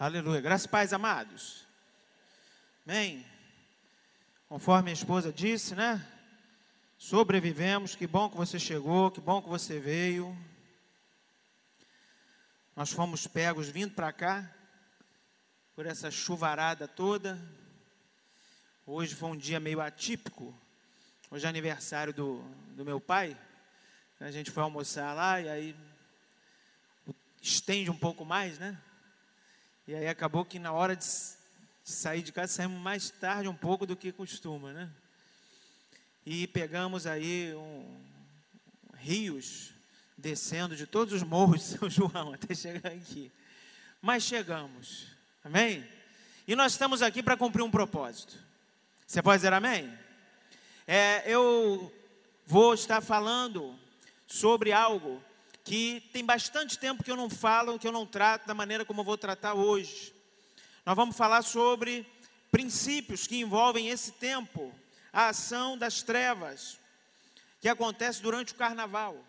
[0.00, 0.40] Aleluia.
[0.40, 1.66] Graças e paz, amados.
[2.86, 3.26] Amém.
[4.48, 6.00] Conforme a esposa disse, né?
[6.96, 7.96] Sobrevivemos.
[7.96, 10.38] Que bom que você chegou, que bom que você veio.
[12.76, 14.48] Nós fomos pegos vindo para cá
[15.74, 17.36] por essa chuvarada toda.
[18.86, 20.56] Hoje foi um dia meio atípico.
[21.28, 22.40] Hoje é aniversário do,
[22.76, 23.36] do meu pai.
[24.20, 25.76] A gente foi almoçar lá e aí
[27.42, 28.80] estende um pouco mais, né?
[29.88, 31.06] E aí acabou que na hora de,
[31.82, 34.90] sair de casa saímos mais tarde um pouco do que costuma, né?
[36.26, 37.98] E pegamos aí um,
[38.98, 39.72] rios
[40.14, 43.32] descendo de todos os morros de São João até chegar aqui.
[44.02, 45.06] Mas chegamos,
[45.42, 45.88] amém?
[46.46, 48.38] E nós estamos aqui para cumprir um propósito.
[49.06, 49.90] Você pode dizer amém?
[50.86, 51.90] É, eu
[52.44, 53.74] vou estar falando
[54.26, 55.24] sobre algo
[55.68, 59.02] que tem bastante tempo que eu não falo, que eu não trato da maneira como
[59.02, 60.14] eu vou tratar hoje.
[60.86, 62.10] Nós vamos falar sobre
[62.50, 64.74] princípios que envolvem esse tempo,
[65.12, 66.80] a ação das trevas,
[67.60, 69.22] que acontece durante o carnaval.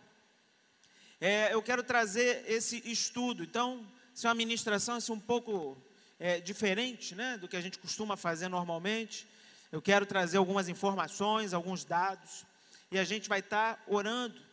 [1.20, 5.78] É, eu quero trazer esse estudo, então, se é uma ministração assim, um pouco
[6.18, 9.28] é, diferente né, do que a gente costuma fazer normalmente.
[9.74, 12.46] Eu quero trazer algumas informações, alguns dados,
[12.90, 14.49] e a gente vai estar orando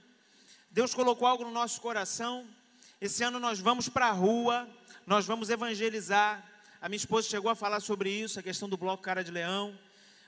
[0.76, 2.46] Deus colocou algo no nosso coração.
[3.00, 4.68] Esse ano nós vamos para a rua,
[5.06, 6.44] nós vamos evangelizar.
[6.82, 9.74] A minha esposa chegou a falar sobre isso, a questão do bloco Cara de Leão.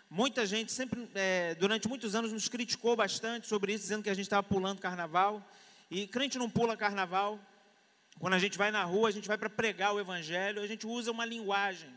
[0.09, 4.15] Muita gente sempre, é, durante muitos anos, nos criticou bastante sobre isso, dizendo que a
[4.15, 5.47] gente estava pulando carnaval.
[5.91, 7.39] E crente não pula carnaval.
[8.19, 10.87] Quando a gente vai na rua, a gente vai para pregar o evangelho, a gente
[10.87, 11.93] usa uma linguagem.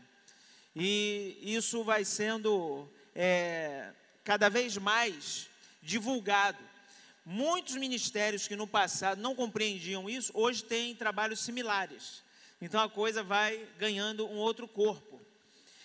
[0.76, 5.48] E isso vai sendo é, cada vez mais
[5.82, 6.72] divulgado.
[7.24, 12.22] Muitos ministérios que no passado não compreendiam isso, hoje têm trabalhos similares.
[12.60, 15.20] Então a coisa vai ganhando um outro corpo.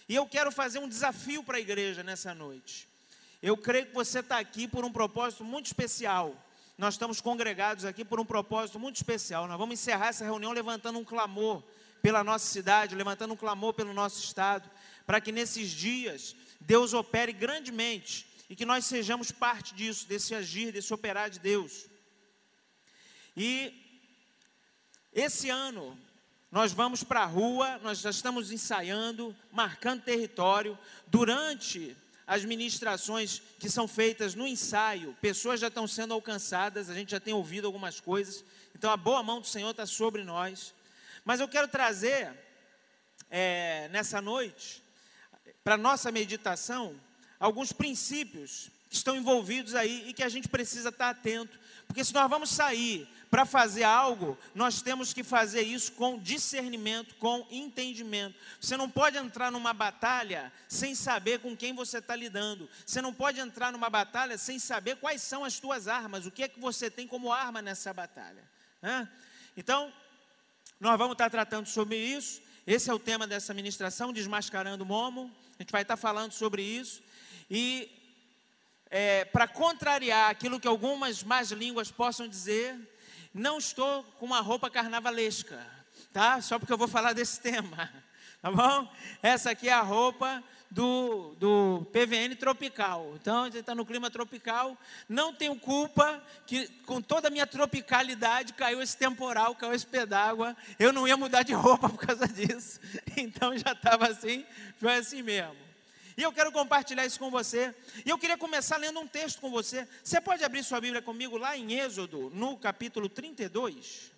[0.10, 2.88] E eu quero fazer um desafio para a igreja nessa noite.
[3.42, 6.36] Eu creio que você está aqui por um propósito muito especial.
[6.78, 9.48] Nós estamos congregados aqui por um propósito muito especial.
[9.48, 11.64] Nós vamos encerrar essa reunião levantando um clamor
[12.02, 14.70] pela nossa cidade, levantando um clamor pelo nosso estado,
[15.06, 20.72] para que nesses dias Deus opere grandemente e que nós sejamos parte disso, desse agir,
[20.72, 21.88] desse operar de Deus.
[23.36, 23.74] E
[25.14, 25.98] esse ano
[26.50, 30.80] nós vamos para a rua, nós já estamos ensaiando, marcando território.
[31.08, 37.12] Durante as ministrações que são feitas no ensaio, pessoas já estão sendo alcançadas, a gente
[37.12, 38.44] já tem ouvido algumas coisas,
[38.74, 40.74] então a boa mão do Senhor está sobre nós.
[41.26, 42.32] Mas eu quero trazer
[43.30, 44.82] é, nessa noite,
[45.64, 46.98] para nossa meditação,
[47.40, 52.14] alguns princípios que estão envolvidos aí e que a gente precisa estar atento, porque se
[52.14, 58.36] nós vamos sair para fazer algo, nós temos que fazer isso com discernimento, com entendimento.
[58.60, 62.70] Você não pode entrar numa batalha sem saber com quem você está lidando.
[62.86, 66.44] Você não pode entrar numa batalha sem saber quais são as suas armas, o que
[66.44, 68.44] é que você tem como arma nessa batalha.
[68.82, 69.08] Né?
[69.58, 69.92] Então,
[70.80, 72.42] nós vamos estar tratando sobre isso.
[72.66, 75.34] Esse é o tema dessa ministração, Desmascarando o Momo.
[75.60, 77.02] A gente vai estar falando sobre isso.
[77.50, 77.90] E
[78.90, 82.76] é, para contrariar aquilo que algumas más línguas possam dizer,
[83.34, 85.60] não estou com uma roupa carnavalesca,
[86.12, 86.42] tá?
[86.42, 87.92] Só porque eu vou falar desse tema,
[88.42, 88.92] tá bom?
[89.22, 93.14] Essa aqui é a roupa do, do PVN tropical.
[93.16, 94.78] Então, a gente está no clima tropical.
[95.08, 100.06] Não tenho culpa que, com toda a minha tropicalidade, caiu esse temporal, caiu esse pé
[100.06, 100.56] d'água.
[100.78, 102.80] Eu não ia mudar de roupa por causa disso.
[103.16, 104.46] Então, já estava assim,
[104.78, 105.67] foi assim mesmo.
[106.18, 107.74] E eu quero compartilhar isso com você.
[108.04, 109.88] E eu queria começar lendo um texto com você.
[110.04, 114.12] Você pode abrir sua Bíblia comigo lá em Êxodo, no capítulo 32.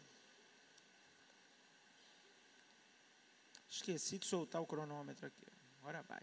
[3.70, 5.46] Esqueci de soltar o cronômetro aqui.
[5.82, 6.22] Agora vai.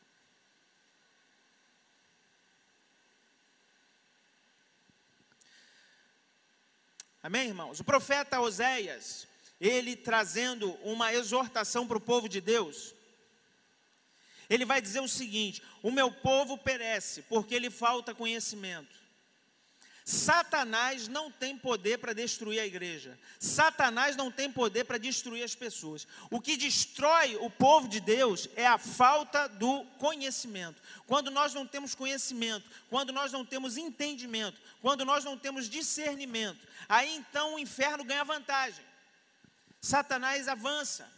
[7.22, 7.80] Amém, irmãos?
[7.80, 9.26] O profeta Oséias,
[9.60, 12.95] ele trazendo uma exortação para o povo de Deus,
[14.48, 19.06] ele vai dizer o seguinte: o meu povo perece porque lhe falta conhecimento.
[20.08, 23.18] Satanás não tem poder para destruir a igreja.
[23.40, 26.06] Satanás não tem poder para destruir as pessoas.
[26.30, 30.80] O que destrói o povo de Deus é a falta do conhecimento.
[31.08, 36.60] Quando nós não temos conhecimento, quando nós não temos entendimento, quando nós não temos discernimento,
[36.88, 38.84] aí então o inferno ganha vantagem.
[39.80, 41.15] Satanás avança.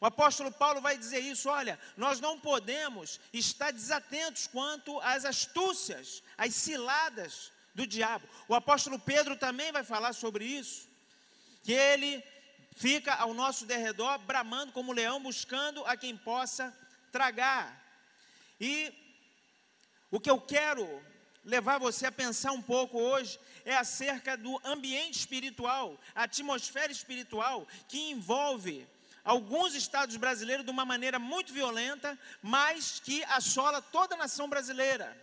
[0.00, 6.22] O apóstolo Paulo vai dizer isso: olha, nós não podemos estar desatentos quanto às astúcias,
[6.36, 8.28] às ciladas do diabo.
[8.46, 10.88] O apóstolo Pedro também vai falar sobre isso,
[11.62, 12.22] que ele
[12.76, 16.72] fica ao nosso derredor, bramando como leão, buscando a quem possa
[17.10, 17.84] tragar.
[18.60, 18.92] E
[20.10, 21.02] o que eu quero
[21.44, 27.66] levar você a pensar um pouco hoje é acerca do ambiente espiritual, a atmosfera espiritual
[27.88, 28.86] que envolve
[29.24, 35.16] alguns estados brasileiros de uma maneira muito violenta, mas que assola toda a nação brasileira.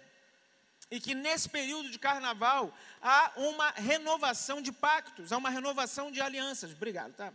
[0.92, 6.22] E que nesse período de carnaval há uma renovação de pactos, há uma renovação de
[6.22, 6.72] alianças.
[6.72, 7.34] Obrigado, tá?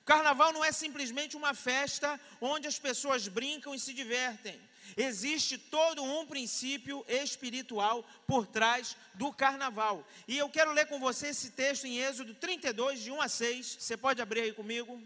[0.00, 4.60] O carnaval não é simplesmente uma festa onde as pessoas brincam e se divertem.
[4.96, 10.06] Existe todo um princípio espiritual por trás do carnaval.
[10.26, 13.76] E eu quero ler com você esse texto em Êxodo 32, de 1 a 6.
[13.80, 15.00] Você pode abrir aí comigo?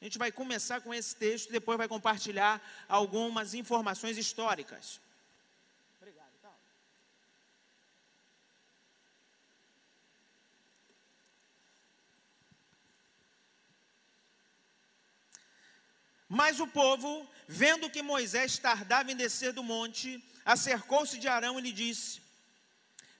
[0.00, 4.98] A gente vai começar com esse texto e depois vai compartilhar algumas informações históricas.
[16.30, 21.62] Mas o povo Vendo que Moisés tardava em descer do monte, acercou-se de Arão e
[21.62, 22.20] lhe disse: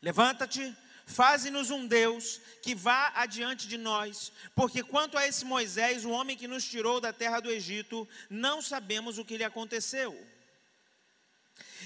[0.01, 0.73] Levanta-te,
[1.05, 6.37] faze-nos um Deus que vá adiante de nós, porque quanto a esse Moisés, o homem
[6.37, 10.17] que nos tirou da terra do Egito, não sabemos o que lhe aconteceu.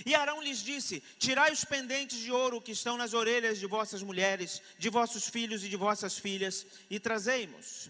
[0.05, 4.03] E Arão lhes disse: Tirai os pendentes de ouro que estão nas orelhas de vossas
[4.03, 7.89] mulheres, de vossos filhos e de vossas filhas, e trazei-mos.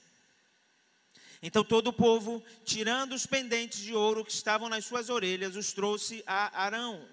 [1.46, 5.74] Então todo o povo, tirando os pendentes de ouro que estavam nas suas orelhas, os
[5.74, 7.06] trouxe a Arão.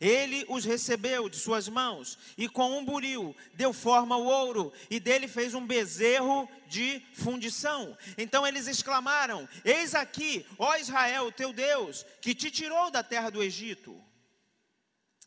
[0.00, 4.98] Ele os recebeu de suas mãos e com um buril deu forma ao ouro e
[4.98, 7.94] dele fez um bezerro de fundição.
[8.16, 13.42] Então eles exclamaram: Eis aqui, ó Israel, teu Deus, que te tirou da terra do
[13.42, 14.07] Egito.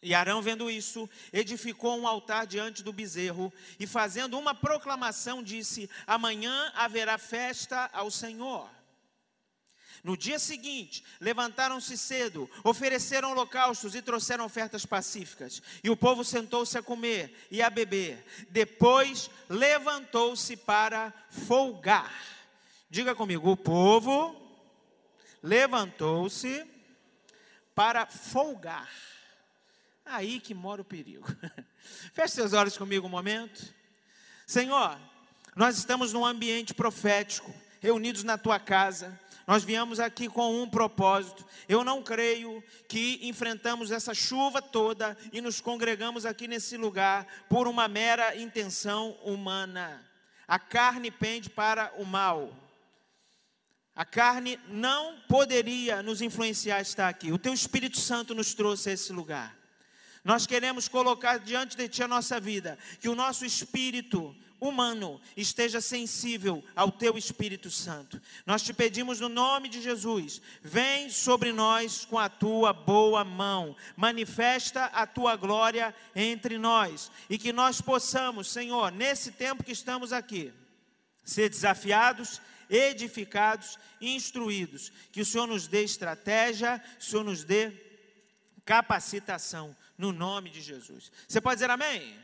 [0.01, 5.87] E Arão, vendo isso, edificou um altar diante do bezerro e, fazendo uma proclamação, disse:
[6.07, 8.67] Amanhã haverá festa ao Senhor.
[10.03, 15.61] No dia seguinte, levantaram-se cedo, ofereceram holocaustos e trouxeram ofertas pacíficas.
[15.83, 18.25] E o povo sentou-se a comer e a beber.
[18.49, 22.11] Depois levantou-se para folgar.
[22.89, 24.35] Diga comigo: o povo
[25.43, 26.65] levantou-se
[27.75, 29.10] para folgar.
[30.11, 31.25] Aí que mora o perigo.
[32.13, 33.73] Feche seus olhos comigo um momento.
[34.45, 34.99] Senhor,
[35.55, 39.17] nós estamos num ambiente profético, reunidos na tua casa.
[39.47, 41.45] Nós viemos aqui com um propósito.
[41.67, 47.65] Eu não creio que enfrentamos essa chuva toda e nos congregamos aqui nesse lugar por
[47.65, 50.05] uma mera intenção humana.
[50.45, 52.53] A carne pende para o mal.
[53.95, 57.31] A carne não poderia nos influenciar a estar aqui.
[57.31, 59.60] O teu Espírito Santo nos trouxe a esse lugar.
[60.23, 65.81] Nós queremos colocar diante de Ti a nossa vida, que o nosso espírito humano esteja
[65.81, 68.21] sensível ao Teu Espírito Santo.
[68.45, 73.75] Nós te pedimos no nome de Jesus, vem sobre nós com a Tua boa mão,
[73.95, 80.13] manifesta a Tua glória entre nós e que nós possamos, Senhor, nesse tempo que estamos
[80.13, 80.53] aqui,
[81.23, 82.39] ser desafiados
[82.71, 84.91] edificados, instruídos.
[85.11, 87.73] Que o Senhor nos dê estratégia, o Senhor nos dê
[88.63, 91.11] capacitação no nome de Jesus.
[91.27, 92.19] Você pode dizer amém?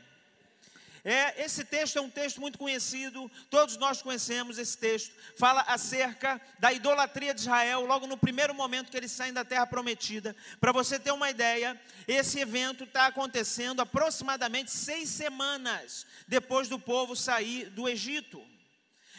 [1.04, 5.14] É, esse texto é um texto muito conhecido, todos nós conhecemos esse texto.
[5.36, 9.64] Fala acerca da idolatria de Israel, logo no primeiro momento que eles saem da terra
[9.64, 10.34] prometida.
[10.60, 17.14] Para você ter uma ideia, esse evento está acontecendo aproximadamente seis semanas depois do povo
[17.14, 18.44] sair do Egito.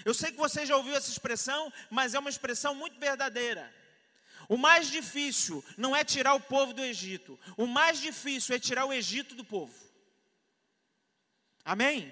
[0.04, 3.79] Eu sei que você já ouviu essa expressão, mas é uma expressão muito verdadeira.
[4.50, 8.86] O mais difícil não é tirar o povo do Egito, o mais difícil é tirar
[8.86, 9.74] o Egito do povo.
[11.64, 12.12] Amém?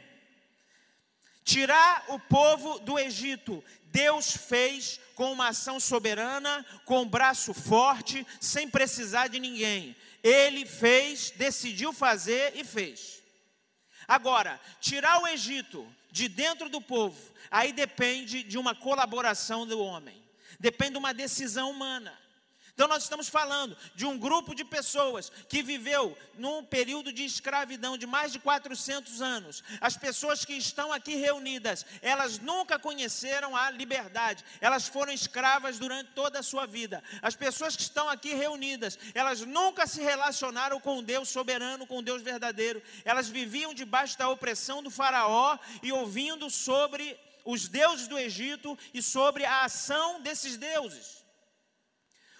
[1.43, 8.25] Tirar o povo do Egito, Deus fez com uma ação soberana, com um braço forte,
[8.39, 9.95] sem precisar de ninguém.
[10.21, 13.23] Ele fez, decidiu fazer e fez.
[14.07, 20.21] Agora, tirar o Egito de dentro do povo, aí depende de uma colaboração do homem,
[20.59, 22.26] depende de uma decisão humana.
[22.77, 27.97] Então, nós estamos falando de um grupo de pessoas que viveu num período de escravidão
[27.97, 29.63] de mais de 400 anos.
[29.81, 36.11] As pessoas que estão aqui reunidas, elas nunca conheceram a liberdade, elas foram escravas durante
[36.11, 37.03] toda a sua vida.
[37.19, 42.21] As pessoas que estão aqui reunidas, elas nunca se relacionaram com Deus soberano, com Deus
[42.21, 42.79] verdadeiro.
[43.03, 49.01] Elas viviam debaixo da opressão do Faraó e ouvindo sobre os deuses do Egito e
[49.01, 51.16] sobre a ação desses deuses.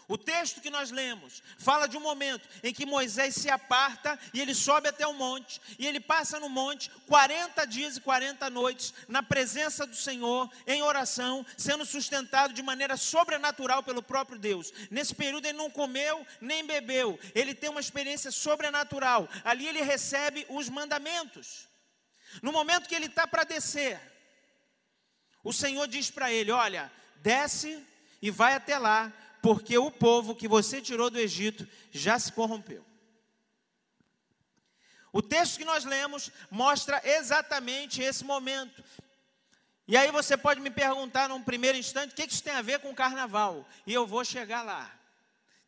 [0.10, 4.40] O texto que nós lemos fala de um momento em que Moisés se aparta e
[4.40, 8.94] ele sobe até o monte, e ele passa no monte 40 dias e 40 noites
[9.10, 14.72] na presença do Senhor, em oração, sendo sustentado de maneira sobrenatural pelo próprio Deus.
[14.90, 19.28] Nesse período ele não comeu nem bebeu, ele tem uma experiência sobrenatural.
[19.44, 21.68] Ali ele recebe os mandamentos.
[22.42, 24.00] No momento que ele está para descer,
[25.44, 27.86] o Senhor diz para ele: Olha, desce
[28.22, 29.12] e vai até lá
[29.42, 32.86] porque o povo que você tirou do Egito já se corrompeu.
[35.12, 38.84] O texto que nós lemos mostra exatamente esse momento.
[39.88, 42.80] E aí você pode me perguntar num primeiro instante, o que isso tem a ver
[42.80, 43.68] com o carnaval?
[43.86, 44.92] E eu vou chegar lá.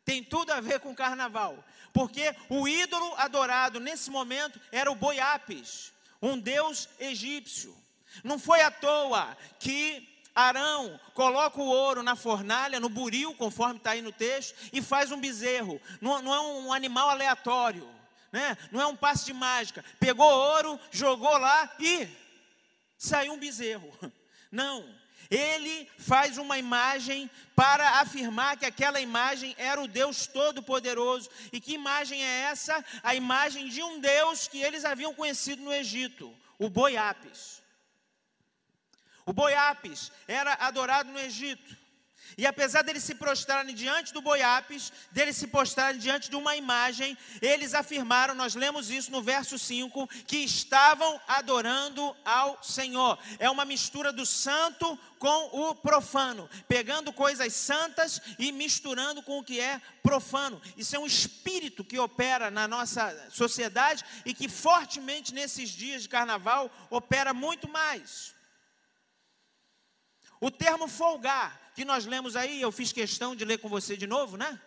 [0.04, 1.64] Tem tudo a ver com o carnaval.
[1.92, 7.76] Porque o ídolo adorado nesse momento era o Boiapes, um deus egípcio.
[8.22, 13.90] Não foi à toa que Arão coloca o ouro na fornalha, no buril, conforme está
[13.90, 15.80] aí no texto, e faz um bezerro.
[16.00, 17.88] Não, não é um animal aleatório,
[18.32, 18.56] né?
[18.70, 19.84] não é um passe de mágica.
[19.98, 22.08] Pegou ouro, jogou lá e
[22.96, 23.90] saiu um bezerro.
[24.52, 24.84] Não.
[25.30, 31.30] Ele faz uma imagem para afirmar que aquela imagem era o Deus Todo-Poderoso.
[31.52, 32.84] E que imagem é essa?
[33.00, 37.59] A imagem de um Deus que eles haviam conhecido no Egito, o Boiapes.
[39.30, 41.76] O Boiapes era adorado no Egito.
[42.36, 47.16] E apesar deles se prostrarem diante do Boiapes, deles se prostrarem diante de uma imagem,
[47.40, 53.16] eles afirmaram, nós lemos isso no verso 5, que estavam adorando ao Senhor.
[53.38, 59.44] É uma mistura do santo com o profano, pegando coisas santas e misturando com o
[59.44, 60.60] que é profano.
[60.76, 66.08] Isso é um espírito que opera na nossa sociedade e que fortemente nesses dias de
[66.08, 68.39] carnaval opera muito mais.
[70.40, 74.06] O termo folgar, que nós lemos aí, eu fiz questão de ler com você de
[74.06, 74.58] novo, né?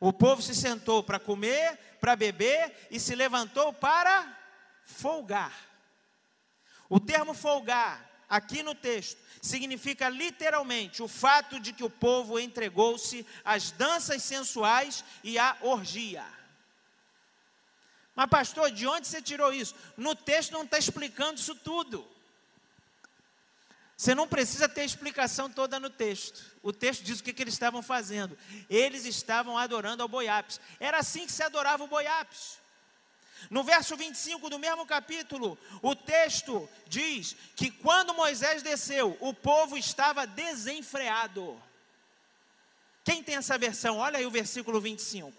[0.00, 4.36] O povo se sentou para comer, para beber e se levantou para
[4.84, 5.52] folgar.
[6.88, 13.26] O termo folgar, aqui no texto, significa literalmente o fato de que o povo entregou-se
[13.44, 16.24] às danças sensuais e à orgia.
[18.14, 19.74] Mas, pastor, de onde você tirou isso?
[19.96, 22.08] No texto não está explicando isso tudo.
[23.98, 26.40] Você não precisa ter a explicação toda no texto.
[26.62, 28.38] O texto diz o que, que eles estavam fazendo.
[28.70, 30.60] Eles estavam adorando ao Boiapes.
[30.78, 32.58] Era assim que se adorava o Boiapes.
[33.50, 39.76] No verso 25 do mesmo capítulo, o texto diz que quando Moisés desceu, o povo
[39.76, 41.60] estava desenfreado.
[43.02, 43.98] Quem tem essa versão?
[43.98, 45.32] Olha aí o versículo 25.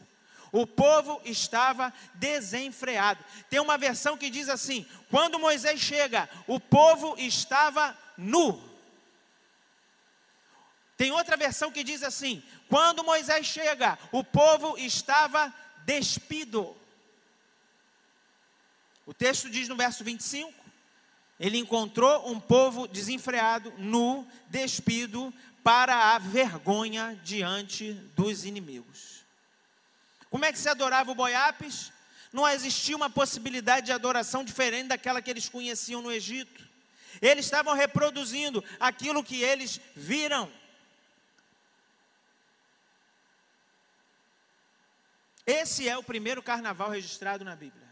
[0.51, 3.23] O povo estava desenfreado.
[3.49, 8.61] Tem uma versão que diz assim: quando Moisés chega, o povo estava nu.
[10.97, 15.53] Tem outra versão que diz assim: quando Moisés chega, o povo estava
[15.85, 16.75] despido.
[19.05, 20.53] O texto diz no verso 25:
[21.39, 25.33] ele encontrou um povo desenfreado, nu, despido,
[25.63, 29.23] para a vergonha diante dos inimigos.
[30.29, 31.91] Como é que se adorava o Boiapes?
[32.31, 36.68] Não existia uma possibilidade de adoração diferente daquela que eles conheciam no Egito.
[37.21, 40.51] Eles estavam reproduzindo aquilo que eles viram.
[45.45, 47.89] Esse é o primeiro carnaval registrado na Bíblia.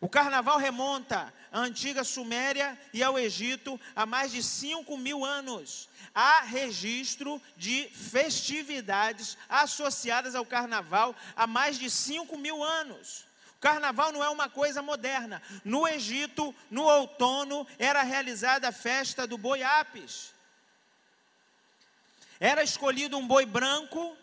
[0.00, 5.88] O carnaval remonta à antiga Suméria e ao Egito há mais de 5 mil anos.
[6.12, 13.27] Há registro de festividades associadas ao carnaval há mais de 5 mil anos.
[13.60, 15.42] Carnaval não é uma coisa moderna.
[15.64, 20.32] No Egito, no outono, era realizada a festa do boi Apis.
[22.38, 24.16] Era escolhido um boi branco,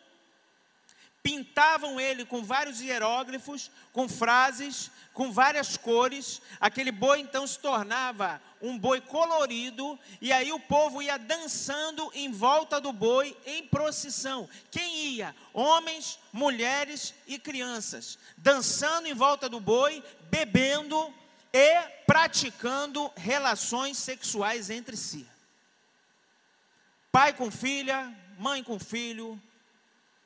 [1.25, 6.39] pintavam ele com vários hieróglifos, com frases, com várias cores.
[6.59, 12.31] Aquele boi então se tornava um boi colorido, e aí o povo ia dançando em
[12.31, 14.47] volta do boi em procissão.
[14.69, 15.35] Quem ia?
[15.51, 21.11] Homens, mulheres e crianças, dançando em volta do boi, bebendo
[21.51, 25.25] e praticando relações sexuais entre si.
[27.11, 29.41] Pai com filha, mãe com filho,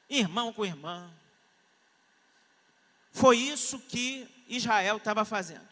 [0.10, 1.13] irmão com irmã.
[3.12, 5.68] Foi isso que Israel estava fazendo.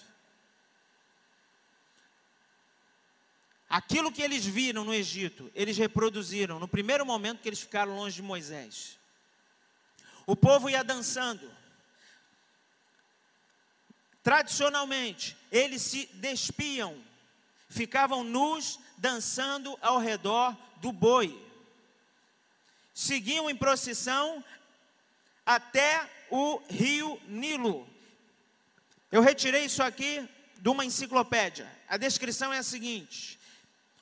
[3.69, 8.15] Aquilo que eles viram no Egito, eles reproduziram no primeiro momento que eles ficaram longe
[8.15, 8.97] de Moisés.
[10.25, 11.51] O povo ia dançando.
[14.23, 17.01] Tradicionalmente, eles se despiam,
[17.69, 21.46] ficavam nus dançando ao redor do boi.
[22.97, 24.43] Seguiam em procissão
[25.45, 27.87] até o rio Nilo.
[29.11, 31.71] Eu retirei isso aqui de uma enciclopédia.
[31.87, 33.39] A descrição é a seguinte: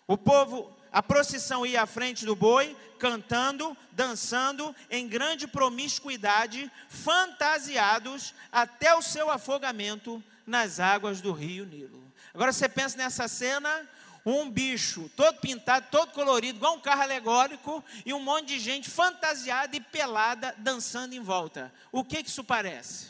[0.07, 8.33] o povo, a procissão ia à frente do boi, cantando, dançando, em grande promiscuidade, fantasiados
[8.49, 12.01] até o seu afogamento nas águas do rio Nilo.
[12.33, 13.85] Agora você pensa nessa cena,
[14.25, 18.89] um bicho todo pintado, todo colorido, igual um carro alegórico, e um monte de gente
[18.89, 21.71] fantasiada e pelada dançando em volta.
[21.91, 23.07] O que, que isso parece?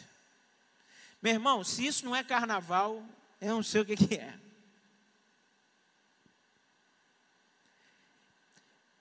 [1.22, 3.01] Meu irmão, se isso não é carnaval,
[3.39, 4.34] eu não sei o que, que é.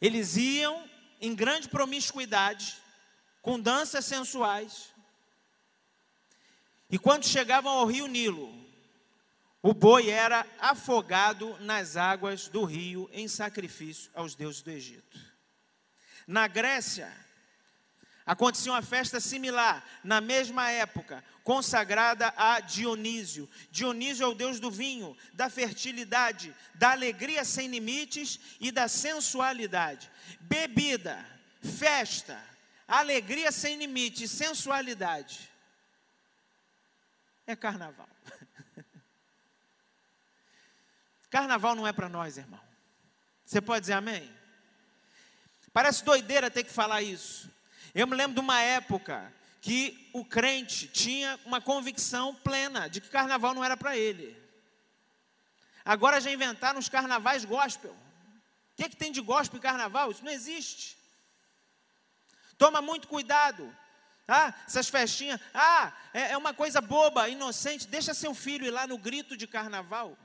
[0.00, 0.88] Eles iam
[1.21, 2.76] em grande promiscuidade,
[3.42, 4.94] com danças sensuais,
[6.88, 8.63] e quando chegavam ao rio Nilo,
[9.64, 15.18] o boi era afogado nas águas do rio em sacrifício aos deuses do Egito.
[16.26, 17.11] Na Grécia,
[18.26, 23.49] acontecia uma festa similar, na mesma época, consagrada a Dionísio.
[23.71, 30.11] Dionísio é o deus do vinho, da fertilidade, da alegria sem limites e da sensualidade.
[30.40, 31.25] Bebida,
[31.62, 32.38] festa,
[32.87, 35.50] alegria sem limites, sensualidade.
[37.47, 38.11] É carnaval.
[41.34, 42.60] Carnaval não é para nós, irmão.
[43.44, 44.32] Você pode dizer amém?
[45.72, 47.50] Parece doideira ter que falar isso.
[47.92, 53.08] Eu me lembro de uma época que o crente tinha uma convicção plena de que
[53.08, 54.40] carnaval não era para ele.
[55.84, 57.90] Agora já inventaram os carnavais gospel.
[57.90, 60.12] O que, é que tem de gospel em carnaval?
[60.12, 60.96] Isso não existe.
[62.56, 63.76] Toma muito cuidado.
[64.28, 65.40] Ah, essas festinhas.
[65.52, 67.88] Ah, é, é uma coisa boba, inocente.
[67.88, 70.16] Deixa seu filho ir lá no grito de carnaval.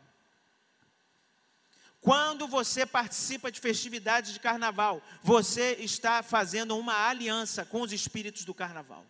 [2.01, 8.45] Quando você participa de festividades de carnaval, você está fazendo uma aliança com os espíritos
[8.45, 9.05] do carnaval.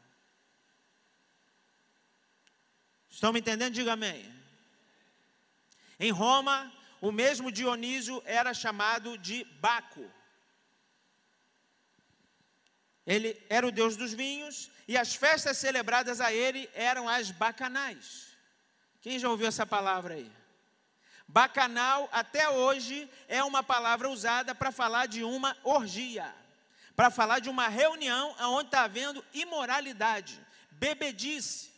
[3.09, 3.73] Estão me entendendo?
[3.73, 4.33] Diga amém.
[5.99, 10.09] Em Roma, o mesmo Dionísio era chamado de Baco.
[13.05, 18.29] Ele era o deus dos vinhos e as festas celebradas a ele eram as bacanais.
[19.01, 20.31] Quem já ouviu essa palavra aí?
[21.29, 26.33] Bacanal, até hoje, é uma palavra usada para falar de uma orgia,
[26.95, 31.69] para falar de uma reunião onde está havendo imoralidade, bebedice.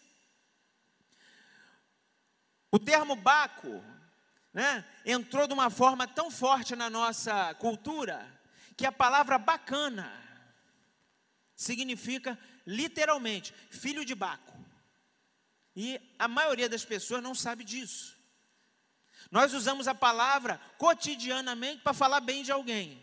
[2.72, 3.84] O termo baco
[4.54, 8.26] né, entrou de uma forma tão forte na nossa cultura
[8.78, 10.10] que a palavra bacana
[11.58, 14.58] significa literalmente filho de Baco.
[15.76, 18.21] E a maioria das pessoas não sabe disso.
[19.30, 23.02] Nós usamos a palavra cotidianamente para falar bem de alguém.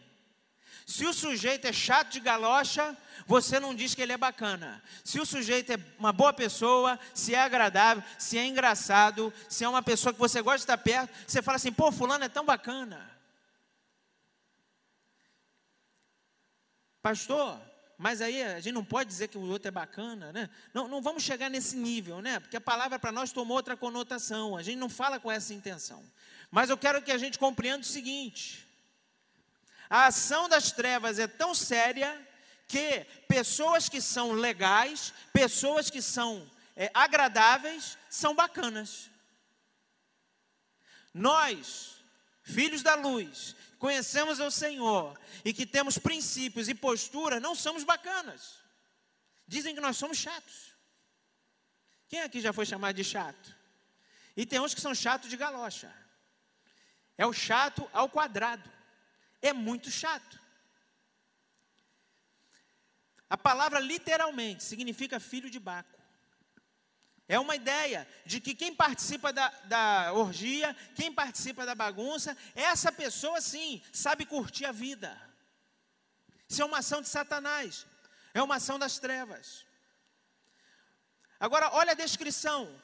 [0.87, 4.83] Se o sujeito é chato de galocha, você não diz que ele é bacana.
[5.05, 9.69] Se o sujeito é uma boa pessoa, se é agradável, se é engraçado, se é
[9.69, 12.45] uma pessoa que você gosta de estar perto, você fala assim: pô, Fulano é tão
[12.45, 13.07] bacana.
[17.03, 17.61] Pastor,
[17.99, 20.49] mas aí a gente não pode dizer que o outro é bacana, né?
[20.73, 22.39] Não, não vamos chegar nesse nível, né?
[22.39, 26.01] Porque a palavra para nós tomou outra conotação, a gente não fala com essa intenção.
[26.49, 28.69] Mas eu quero que a gente compreenda o seguinte:
[29.91, 32.17] a ação das trevas é tão séria
[32.69, 39.11] que pessoas que são legais, pessoas que são é, agradáveis, são bacanas.
[41.13, 41.97] Nós,
[42.45, 48.59] filhos da luz, conhecemos o Senhor e que temos princípios e postura, não somos bacanas.
[49.47, 50.75] Dizem que nós somos chatos.
[52.09, 53.57] Quem aqui já foi chamado de chato?
[54.37, 55.93] E tem uns que são chatos de galocha.
[57.17, 58.71] É o chato ao quadrado.
[59.43, 60.41] É muito chato.
[63.29, 65.98] A palavra literalmente significa filho de Baco.
[67.29, 72.91] É uma ideia de que quem participa da, da orgia, quem participa da bagunça, essa
[72.91, 75.15] pessoa sim sabe curtir a vida.
[76.49, 77.87] Isso é uma ação de Satanás,
[78.33, 79.67] é uma ação das trevas.
[81.39, 82.83] Agora, olha a descrição.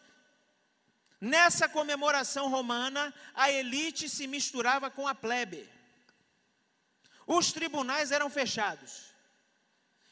[1.19, 5.67] Nessa comemoração romana, a elite se misturava com a plebe.
[7.27, 9.15] Os tribunais eram fechados.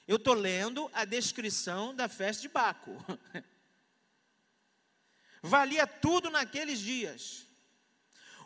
[0.09, 2.97] Eu estou lendo a descrição da festa de Baco.
[5.43, 7.47] Valia tudo naqueles dias.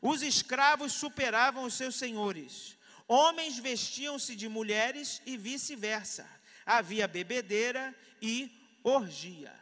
[0.01, 2.77] Os escravos superavam os seus senhores.
[3.07, 6.29] Homens vestiam-se de mulheres e vice-versa.
[6.65, 8.51] Havia bebedeira e
[8.83, 9.55] orgia.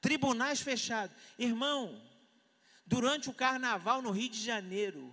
[0.00, 1.16] Tribunais fechados.
[1.38, 2.02] Irmão,
[2.84, 5.12] durante o carnaval no Rio de Janeiro,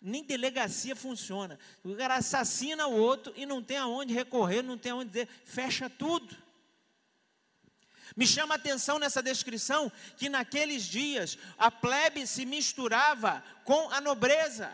[0.00, 1.58] nem delegacia funciona.
[1.82, 5.90] O cara assassina o outro e não tem aonde recorrer, não tem aonde dizer, fecha
[5.90, 6.45] tudo.
[8.16, 14.00] Me chama a atenção nessa descrição que naqueles dias a plebe se misturava com a
[14.00, 14.72] nobreza.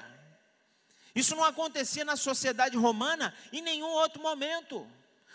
[1.15, 4.89] Isso não acontecia na sociedade romana em nenhum outro momento.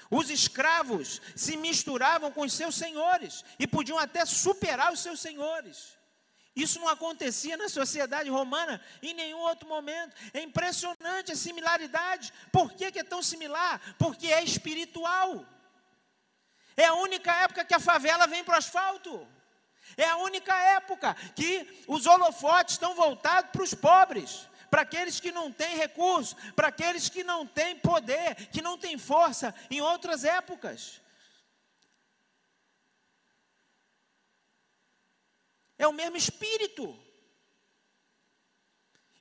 [0.09, 5.97] Os escravos se misturavam com os seus senhores e podiam até superar os seus senhores.
[6.55, 10.15] Isso não acontecia na sociedade romana em nenhum outro momento.
[10.33, 12.33] É impressionante a similaridade.
[12.51, 13.79] Por que, que é tão similar?
[13.99, 15.45] Porque é espiritual.
[16.77, 19.27] É a única época que a favela vem para o asfalto.
[19.97, 25.31] É a única época que os holofotes estão voltados para os pobres para aqueles que
[25.31, 30.23] não têm recursos, para aqueles que não têm poder, que não têm força em outras
[30.23, 31.01] épocas.
[35.77, 37.06] É o mesmo espírito.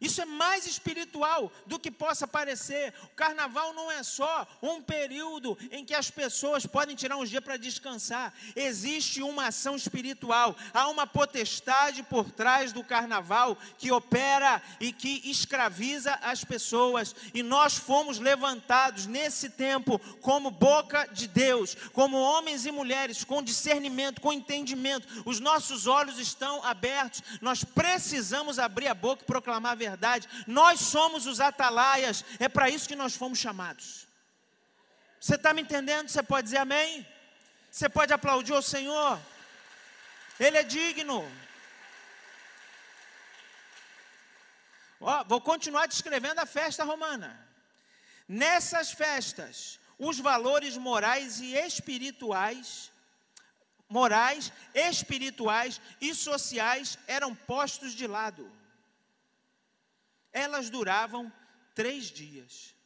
[0.07, 2.95] Isso é mais espiritual do que possa parecer.
[3.03, 7.43] O carnaval não é só um período em que as pessoas podem tirar um dia
[7.43, 8.33] para descansar.
[8.55, 10.55] Existe uma ação espiritual.
[10.73, 17.13] Há uma potestade por trás do carnaval que opera e que escraviza as pessoas.
[17.35, 23.43] E nós fomos levantados nesse tempo como boca de Deus, como homens e mulheres com
[23.43, 25.25] discernimento, com entendimento.
[25.25, 27.25] Os nossos olhos estão abertos.
[27.41, 30.29] Nós precisamos abrir a boca e proclamar a verdade verdade.
[30.47, 34.07] Nós somos os atalaias, é para isso que nós fomos chamados.
[35.19, 36.09] Você está me entendendo?
[36.09, 37.07] Você pode dizer amém?
[37.71, 39.19] Você pode aplaudir o Senhor?
[40.39, 41.21] Ele é digno.
[45.27, 47.31] Vou continuar descrevendo a festa romana.
[48.29, 52.91] Nessas festas, os valores morais e espirituais,
[53.89, 58.56] morais, espirituais e sociais eram postos de lado.
[60.37, 61.33] Elas duravam
[61.75, 62.77] três dias.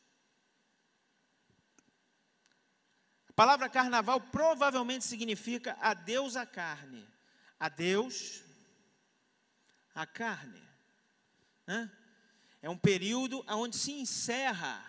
[3.28, 7.04] A palavra carnaval provavelmente significa adeus à carne.
[7.58, 8.44] Adeus
[9.92, 10.62] à carne.
[12.62, 14.86] É um período onde se encerra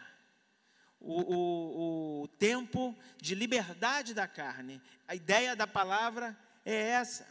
[1.00, 4.80] o, o, o tempo de liberdade da carne.
[5.08, 7.28] A ideia da palavra é essa.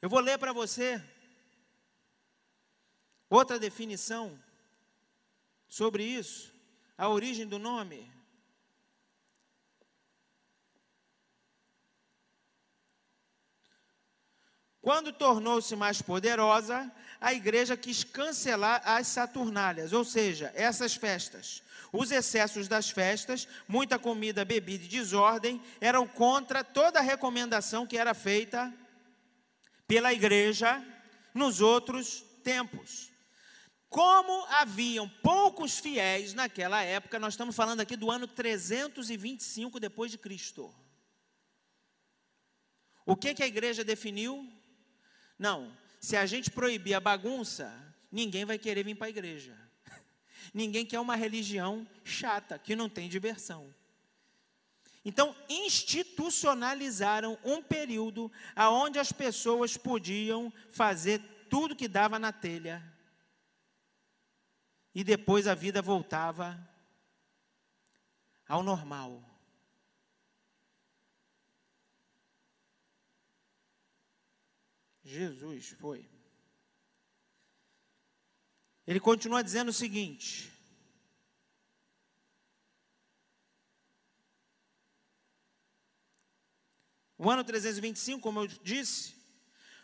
[0.00, 0.98] Eu vou ler para você
[3.34, 4.40] Outra definição
[5.66, 6.54] sobre isso,
[6.96, 8.08] a origem do nome.
[14.80, 16.88] Quando tornou-se mais poderosa,
[17.20, 21.60] a igreja quis cancelar as Saturnálias, ou seja, essas festas.
[21.92, 27.98] Os excessos das festas, muita comida, bebida e desordem, eram contra toda a recomendação que
[27.98, 28.72] era feita
[29.88, 30.80] pela igreja
[31.34, 33.12] nos outros tempos.
[33.94, 40.18] Como haviam poucos fiéis naquela época, nós estamos falando aqui do ano 325 depois de
[40.18, 40.74] Cristo.
[43.06, 44.52] O que, que a igreja definiu?
[45.38, 47.72] Não, se a gente proibir a bagunça,
[48.10, 49.56] ninguém vai querer vir para a igreja.
[50.52, 53.72] Ninguém quer uma religião chata, que não tem diversão.
[55.04, 62.92] Então, institucionalizaram um período onde as pessoas podiam fazer tudo que dava na telha
[64.94, 66.56] e depois a vida voltava
[68.46, 69.22] ao normal.
[75.02, 76.08] Jesus foi.
[78.86, 80.50] Ele continua dizendo o seguinte:
[87.18, 89.14] O ano 325, como eu disse,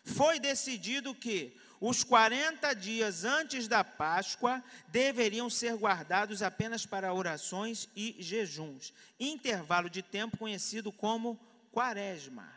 [0.04, 7.88] foi decidido que os 40 dias antes da Páscoa deveriam ser guardados apenas para orações
[7.96, 11.40] e jejuns, intervalo de tempo conhecido como
[11.72, 12.52] Quaresma.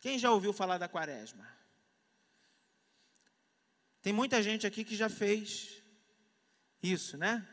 [0.00, 1.46] Quem já ouviu falar da Quaresma?
[4.02, 5.80] Tem muita gente aqui que já fez
[6.82, 7.46] isso, né?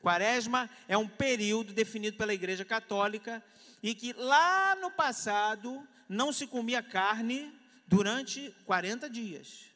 [0.00, 3.42] Quaresma é um período definido pela Igreja Católica
[3.82, 7.50] e que lá no passado não se comia carne
[7.86, 9.71] durante 40 dias.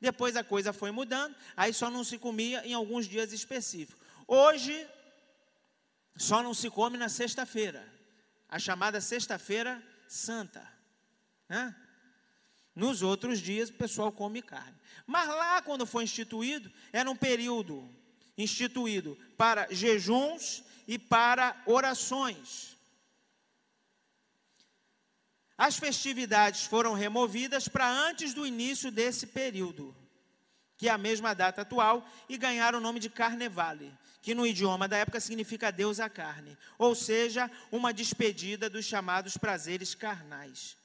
[0.00, 4.00] Depois a coisa foi mudando, aí só não se comia em alguns dias específicos.
[4.26, 4.88] Hoje,
[6.16, 7.86] só não se come na sexta-feira,
[8.48, 10.66] a chamada Sexta-feira Santa.
[11.48, 11.74] Né?
[12.74, 14.76] Nos outros dias, o pessoal come carne.
[15.06, 17.88] Mas lá, quando foi instituído, era um período
[18.38, 22.69] instituído para jejuns e para orações.
[25.60, 29.94] As festividades foram removidas para antes do início desse período,
[30.78, 33.92] que é a mesma data atual, e ganharam o nome de Carnevale,
[34.22, 39.36] que no idioma da época significa Deus a carne, ou seja, uma despedida dos chamados
[39.36, 40.78] prazeres carnais,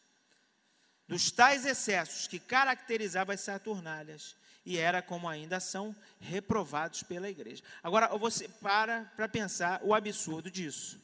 [1.08, 4.36] dos tais excessos que caracterizavam as Saturnalhas,
[4.66, 7.64] e era como ainda são reprovados pela igreja.
[7.82, 11.00] Agora você para para pensar o absurdo disso.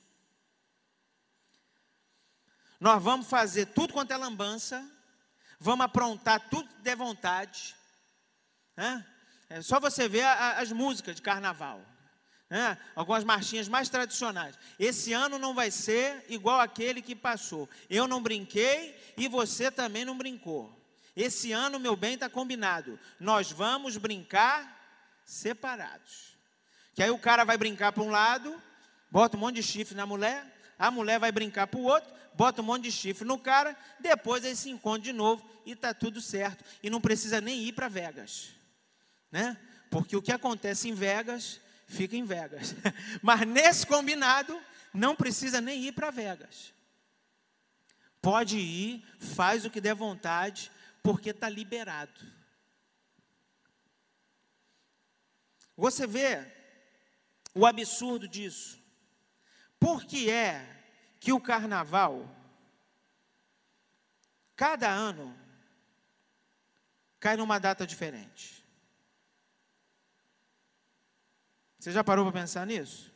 [2.82, 4.84] Nós vamos fazer tudo quanto é lambança,
[5.60, 7.76] vamos aprontar tudo que der vontade,
[8.76, 9.06] né?
[9.48, 11.86] É só você ver a, a, as músicas de carnaval.
[12.50, 12.78] Né?
[12.96, 14.58] Algumas marchinhas mais tradicionais.
[14.80, 17.70] Esse ano não vai ser igual aquele que passou.
[17.90, 20.74] Eu não brinquei e você também não brincou.
[21.16, 22.98] Esse ano, meu bem, está combinado.
[23.20, 26.36] Nós vamos brincar separados.
[26.96, 28.60] Que aí o cara vai brincar para um lado,
[29.12, 30.46] bota um monte de chifre na mulher,
[30.80, 34.44] a mulher vai brincar para o outro, bota um monte de chifre no cara, depois
[34.44, 36.64] eles se encontram de novo e está tudo certo.
[36.82, 38.62] E não precisa nem ir para Vegas
[39.32, 39.58] né?
[39.90, 42.76] Porque o que acontece em Vegas, fica em Vegas.
[43.22, 44.60] Mas nesse combinado,
[44.94, 46.74] não precisa nem ir para Vegas.
[48.22, 52.22] Pode ir, faz o que der vontade, porque está liberado.
[55.76, 56.46] Você vê
[57.56, 58.80] o absurdo disso.
[59.80, 60.81] Por que é
[61.22, 62.28] que o carnaval,
[64.56, 65.38] cada ano,
[67.20, 68.66] cai numa data diferente?
[71.78, 73.14] Você já parou para pensar nisso?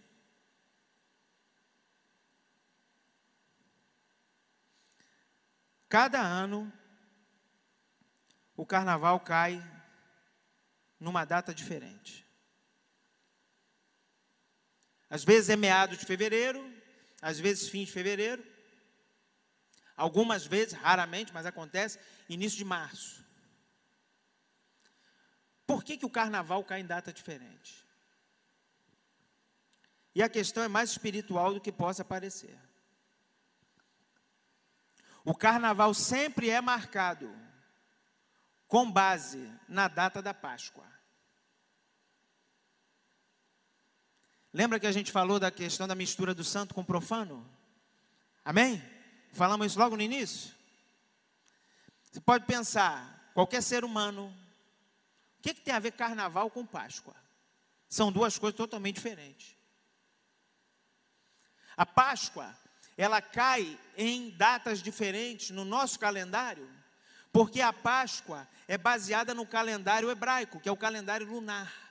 [5.90, 6.72] Cada ano,
[8.56, 9.60] o carnaval cai
[11.00, 12.24] numa data diferente.
[15.10, 16.75] Às vezes é meado de fevereiro,
[17.26, 18.46] às vezes fim de fevereiro,
[19.98, 21.98] algumas vezes, raramente, mas acontece,
[22.30, 23.26] início de março.
[25.66, 27.84] Por que, que o carnaval cai em data diferente?
[30.14, 32.60] E a questão é mais espiritual do que possa parecer.
[35.24, 37.36] O carnaval sempre é marcado
[38.68, 40.86] com base na data da Páscoa.
[44.56, 47.46] Lembra que a gente falou da questão da mistura do santo com o profano?
[48.46, 48.82] Amém?
[49.34, 50.50] Falamos isso logo no início?
[52.10, 54.34] Você pode pensar, qualquer ser humano,
[55.40, 57.14] o que, que tem a ver carnaval com Páscoa?
[57.90, 59.58] São duas coisas totalmente diferentes.
[61.76, 62.56] A Páscoa,
[62.98, 66.66] ela cai em datas diferentes no nosso calendário,
[67.30, 71.85] porque a Páscoa é baseada no calendário hebraico, que é o calendário lunar.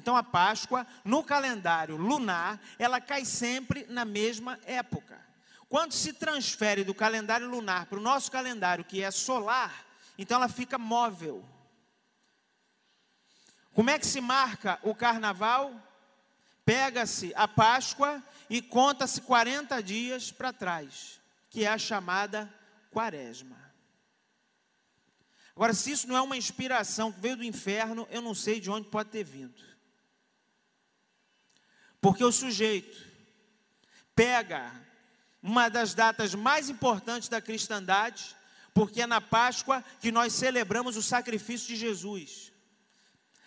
[0.00, 5.20] Então a Páscoa, no calendário lunar, ela cai sempre na mesma época.
[5.68, 9.84] Quando se transfere do calendário lunar para o nosso calendário, que é solar,
[10.18, 11.44] então ela fica móvel.
[13.72, 15.72] Como é que se marca o carnaval?
[16.70, 22.48] pega-se a Páscoa e conta-se 40 dias para trás, que é a chamada
[22.92, 23.56] Quaresma.
[25.54, 28.70] Agora, se isso não é uma inspiração que veio do inferno, eu não sei de
[28.70, 29.69] onde pode ter vindo.
[32.00, 33.06] Porque o sujeito
[34.14, 34.72] pega
[35.42, 38.36] uma das datas mais importantes da cristandade,
[38.74, 42.52] porque é na Páscoa que nós celebramos o sacrifício de Jesus.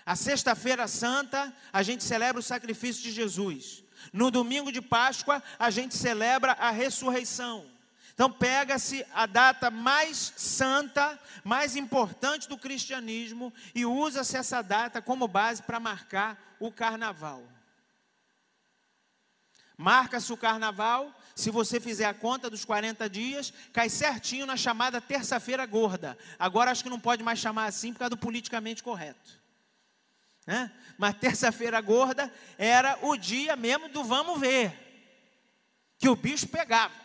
[0.05, 3.83] A Sexta-feira Santa, a gente celebra o sacrifício de Jesus.
[4.11, 7.71] No domingo de Páscoa, a gente celebra a ressurreição.
[8.13, 15.27] Então, pega-se a data mais santa, mais importante do cristianismo e usa-se essa data como
[15.27, 17.43] base para marcar o carnaval.
[19.77, 25.01] Marca-se o carnaval, se você fizer a conta dos 40 dias, cai certinho na chamada
[25.01, 26.17] terça-feira gorda.
[26.37, 29.41] Agora acho que não pode mais chamar assim por causa do politicamente correto.
[30.45, 30.71] Né?
[30.97, 34.71] Mas terça-feira gorda era o dia mesmo do vamos ver,
[35.97, 37.02] que o bicho pegava.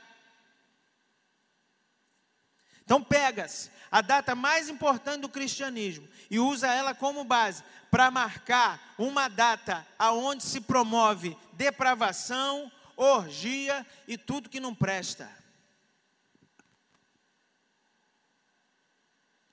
[2.88, 8.94] Então pega-se a data mais importante do cristianismo e usa ela como base para marcar
[8.96, 15.30] uma data aonde se promove depravação, orgia e tudo que não presta.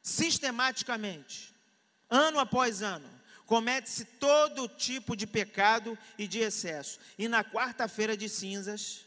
[0.01, 1.53] Sistematicamente,
[2.09, 3.09] ano após ano,
[3.45, 7.01] comete-se todo tipo de pecado e de excesso.
[7.17, 9.03] E na quarta-feira de cinzas,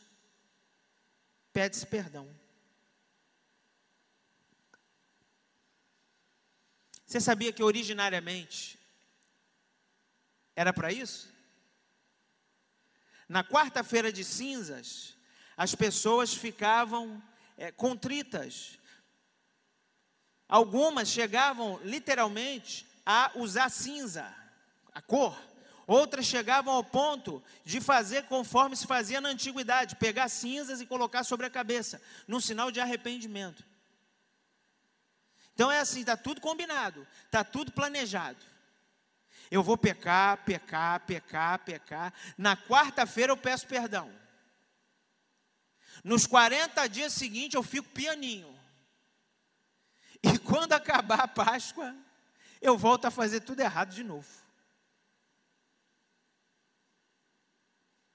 [1.51, 2.29] pede-se perdão.
[7.09, 8.79] Você sabia que originariamente
[10.55, 11.33] era para isso?
[13.27, 15.17] Na quarta-feira de cinzas,
[15.57, 17.23] as pessoas ficavam
[17.57, 18.79] é, contritas.
[20.47, 24.31] Algumas chegavam literalmente a usar cinza,
[24.93, 25.35] a cor.
[25.87, 31.25] Outras chegavam ao ponto de fazer conforme se fazia na antiguidade, pegar cinzas e colocar
[31.25, 33.65] sobre a cabeça, num sinal de arrependimento.
[35.59, 38.39] Então é assim, está tudo combinado, está tudo planejado.
[39.51, 42.15] Eu vou pecar, pecar, pecar, pecar.
[42.37, 44.09] Na quarta-feira eu peço perdão.
[46.05, 48.57] Nos 40 dias seguintes eu fico pianinho.
[50.23, 51.93] E quando acabar a Páscoa,
[52.63, 54.31] eu volto a fazer tudo errado de novo.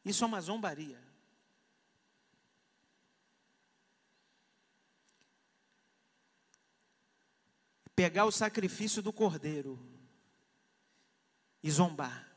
[0.06, 0.98] Isso é uma zombaria.
[7.96, 9.80] Pegar o sacrifício do cordeiro
[11.62, 12.32] e zombar.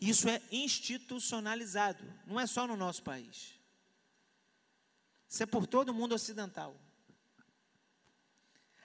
[0.00, 3.58] Isso é institucionalizado, não é só no nosso país.
[5.28, 6.76] Isso é por todo o mundo ocidental.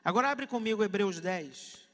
[0.03, 1.87] Agora abre comigo Hebreus 10.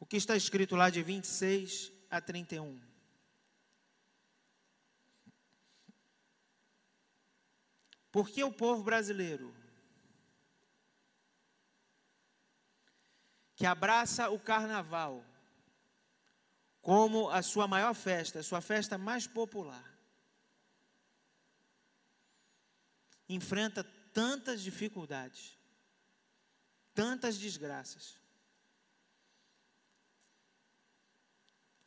[0.00, 2.80] O que está escrito lá de 26 a 31.
[8.10, 9.54] Por que o povo brasileiro
[13.60, 15.22] que abraça o carnaval
[16.80, 19.84] como a sua maior festa, a sua festa mais popular,
[23.28, 25.58] enfrenta tantas dificuldades,
[26.94, 28.18] tantas desgraças.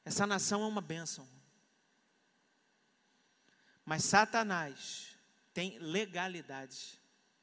[0.06, 1.28] Essa nação é uma bênção.
[3.84, 5.18] Mas Satanás
[5.52, 7.00] tem legalidades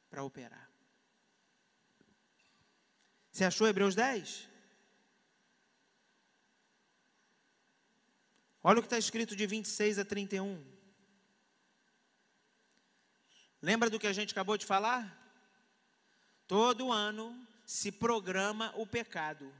[0.09, 0.70] para operar.
[3.31, 4.49] Você achou Hebreus 10?
[8.63, 10.63] Olha o que está escrito de 26 a 31.
[13.63, 15.17] Lembra do que a gente acabou de falar?
[16.47, 19.55] Todo ano se programa o pecado,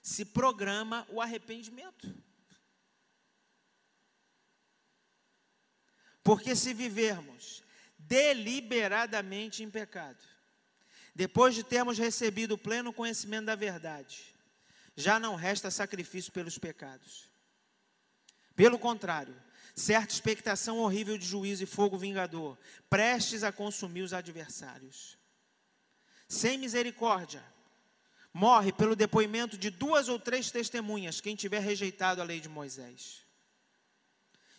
[0.00, 2.12] se programa o arrependimento.
[6.22, 7.62] Porque se vivermos
[7.98, 10.24] deliberadamente em pecado,
[11.20, 14.34] depois de termos recebido o pleno conhecimento da verdade,
[14.96, 17.28] já não resta sacrifício pelos pecados.
[18.56, 19.36] Pelo contrário,
[19.74, 22.56] certa expectação horrível de juízo e fogo vingador,
[22.88, 25.18] prestes a consumir os adversários.
[26.26, 27.44] Sem misericórdia,
[28.32, 33.26] morre pelo depoimento de duas ou três testemunhas quem tiver rejeitado a lei de Moisés.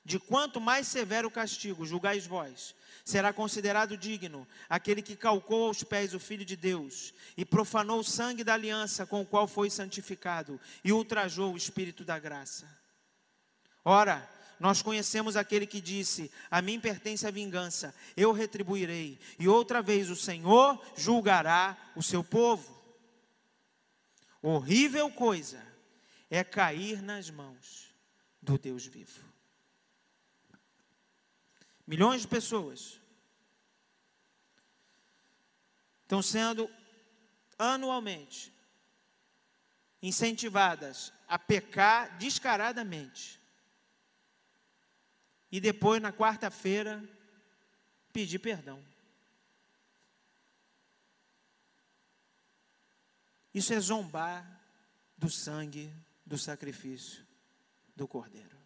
[0.04, 2.74] De quanto mais severo o castigo, julgais vós,
[3.06, 8.04] será considerado digno aquele que calcou aos pés o Filho de Deus e profanou o
[8.04, 12.68] sangue da aliança com o qual foi santificado e ultrajou o Espírito da graça.
[13.86, 14.28] Ora,
[14.60, 20.10] nós conhecemos aquele que disse: A mim pertence a vingança, eu retribuirei, e outra vez
[20.10, 22.80] o Senhor julgará o seu povo.
[24.42, 25.64] Horrível coisa
[26.30, 27.94] é cair nas mãos
[28.42, 29.31] do Deus vivo.
[31.86, 33.00] Milhões de pessoas
[36.04, 36.70] estão sendo
[37.58, 38.54] anualmente
[40.02, 43.39] incentivadas a pecar descaradamente.
[45.52, 47.04] E depois, na quarta-feira,
[48.12, 48.84] pedir perdão.
[53.54, 54.62] Isso é zombar
[55.17, 55.94] do sangue
[56.26, 57.26] do sacrifício
[57.96, 58.61] do Cordeiro.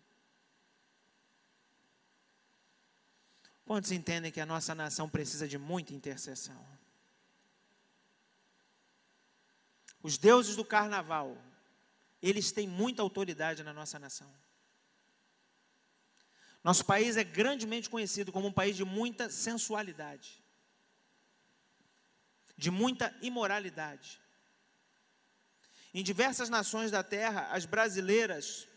[3.65, 6.63] Quantos entendem que a nossa nação precisa de muita intercessão?
[10.03, 11.35] Os deuses do carnaval,
[12.21, 14.31] eles têm muita autoridade na nossa nação.
[16.63, 20.43] Nosso país é grandemente conhecido como um país de muita sensualidade,
[22.55, 24.21] de muita imoralidade.
[25.91, 28.67] Em diversas nações da terra, as brasileiras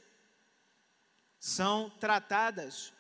[1.38, 2.92] são tratadas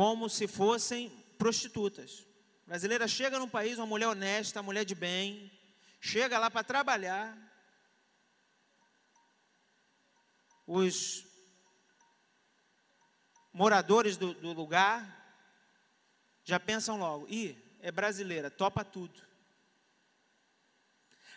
[0.00, 2.26] como se fossem prostitutas.
[2.64, 5.52] A brasileira chega num país, uma mulher honesta, uma mulher de bem,
[6.00, 7.36] chega lá para trabalhar.
[10.66, 11.26] Os
[13.52, 15.04] moradores do, do, lugar
[16.44, 19.20] já pensam logo: ih, é brasileira, topa tudo.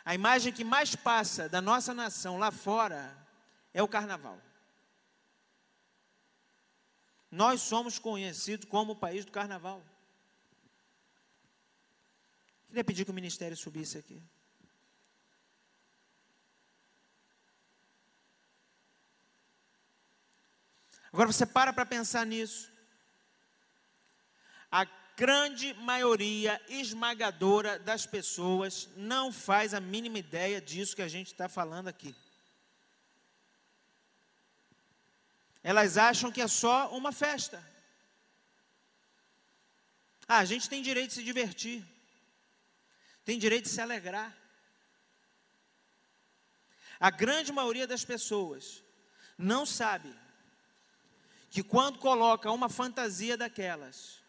[0.06, 3.14] A imagem que mais passa da nossa nação lá fora
[3.74, 4.40] é o carnaval.
[7.34, 9.84] Nós somos conhecidos como o país do carnaval.
[12.68, 14.22] Queria pedir que o ministério subisse aqui.
[21.12, 22.72] Agora você para para pensar nisso.
[24.72, 24.86] Há
[25.18, 31.50] grande maioria esmagadora das pessoas não faz a mínima ideia disso que a gente está
[31.50, 32.16] falando aqui.
[35.64, 37.64] Elas acham que é só uma festa.
[40.28, 41.84] Ah, a gente tem direito de se divertir,
[43.24, 44.36] tem direito de se alegrar.
[47.00, 48.84] A grande maioria das pessoas
[49.38, 50.14] não sabe
[51.50, 54.20] que quando coloca uma fantasia daquelas,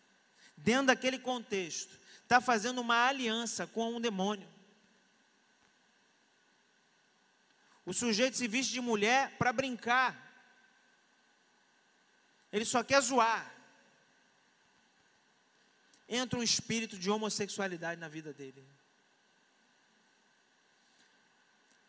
[0.56, 4.48] dentro daquele contexto, está fazendo uma aliança com um demônio.
[7.86, 10.23] O sujeito se veste de mulher para brincar.
[12.54, 13.52] Ele só quer zoar.
[16.08, 18.64] Entra um espírito de homossexualidade na vida dele.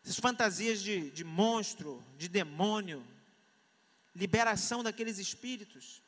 [0.02, 3.06] Essas fantasias de, de monstro, de demônio,
[4.12, 6.02] liberação daqueles espíritos.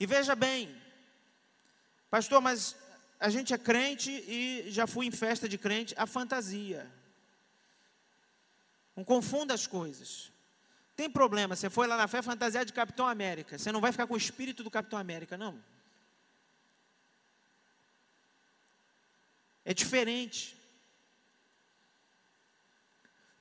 [0.00, 0.76] E veja bem,
[2.10, 2.74] pastor, mas
[3.20, 6.90] a gente é crente e já fui em festa de crente, a fantasia.
[8.96, 10.32] Não confunda as coisas.
[11.00, 14.06] Tem problema, você foi lá na fé fantasiar de Capitão América, você não vai ficar
[14.06, 15.58] com o espírito do Capitão América, não.
[19.64, 20.54] É diferente.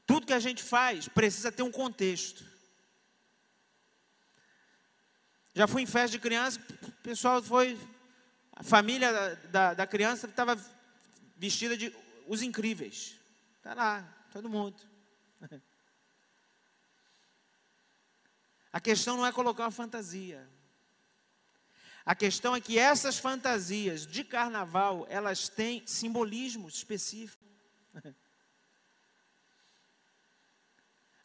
[0.07, 2.45] Tudo que a gente faz precisa ter um contexto.
[5.53, 7.77] Já fui em festa de criança, o pessoal foi.
[8.53, 10.57] A família da, da, da criança estava
[11.35, 11.93] vestida de
[12.25, 13.19] os incríveis.
[13.57, 14.81] Está lá, todo mundo.
[18.71, 20.47] A questão não é colocar uma fantasia.
[22.05, 27.43] A questão é que essas fantasias de carnaval, elas têm simbolismo específico.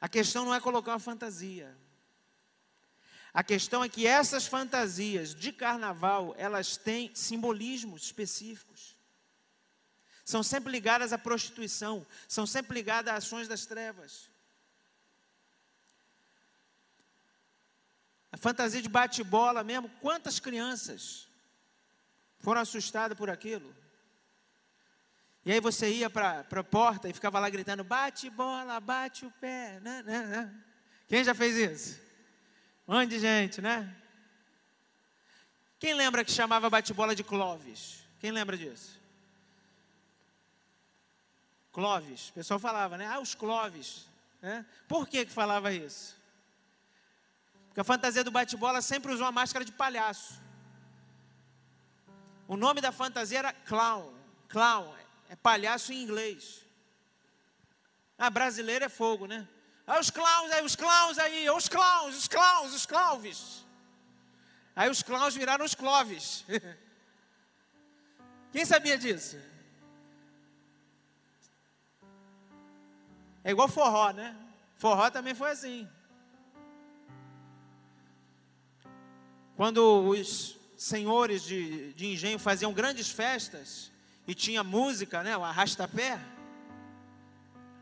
[0.01, 1.75] A questão não é colocar uma fantasia.
[3.33, 8.99] A questão é que essas fantasias de carnaval, elas têm simbolismos específicos.
[10.25, 14.31] São sempre ligadas à prostituição, são sempre ligadas a ações das trevas.
[18.35, 21.28] A fantasia de bate-bola mesmo, quantas crianças
[22.41, 23.72] foram assustadas por aquilo?
[25.47, 29.30] E aí você ia para a porta e ficava lá gritando: bate bola, bate o
[29.30, 29.78] pé.
[29.78, 30.55] Né, né, né.
[31.07, 32.01] Quem já fez isso?
[32.89, 33.95] Um monte de gente, né?
[35.78, 38.03] Quem lembra que chamava bate-bola de Clóvis?
[38.18, 38.99] Quem lembra disso?
[41.70, 43.07] Clóvis, o pessoal falava, né?
[43.07, 44.09] Ah, os Clóvis.
[44.43, 44.66] Né?
[44.89, 46.24] Por que, que falava isso?
[47.75, 50.41] Porque a fantasia do bate-bola sempre usou uma máscara de palhaço.
[52.47, 54.14] O nome da fantasia era clown.
[54.49, 54.95] Clown
[55.29, 56.64] é palhaço em inglês.
[58.16, 59.49] Ah, brasileiro é fogo, né?
[59.89, 63.66] Aí os clowns, aí os clowns aí, os clowns, os clowns, os clowns.
[64.77, 66.45] Aí os clowns viraram os cloves.
[68.53, 69.37] Quem sabia disso?
[73.43, 74.37] É igual forró, né?
[74.77, 75.91] Forró também foi assim.
[79.57, 83.91] Quando os senhores de, de engenho faziam grandes festas
[84.27, 85.37] e tinha música, né?
[85.37, 86.19] O arrasta-pé.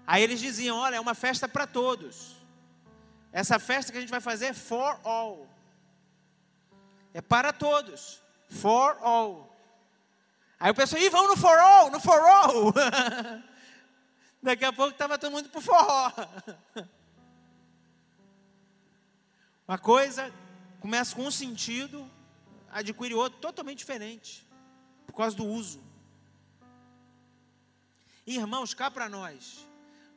[0.06, 2.36] Aí eles diziam: olha, é uma festa para todos.
[3.32, 5.48] Essa festa que a gente vai fazer é for all.
[7.14, 8.20] É para todos.
[8.48, 9.56] For all.
[10.60, 12.72] Aí o pessoal, ih, vamos no for all, no for all.
[14.42, 16.12] Daqui a pouco estava todo mundo para o forró.
[19.68, 20.32] Uma coisa
[20.82, 22.10] começa com um sentido,
[22.68, 24.44] adquire outro totalmente diferente,
[25.06, 25.80] por causa do uso.
[28.26, 29.64] Irmãos, cá para nós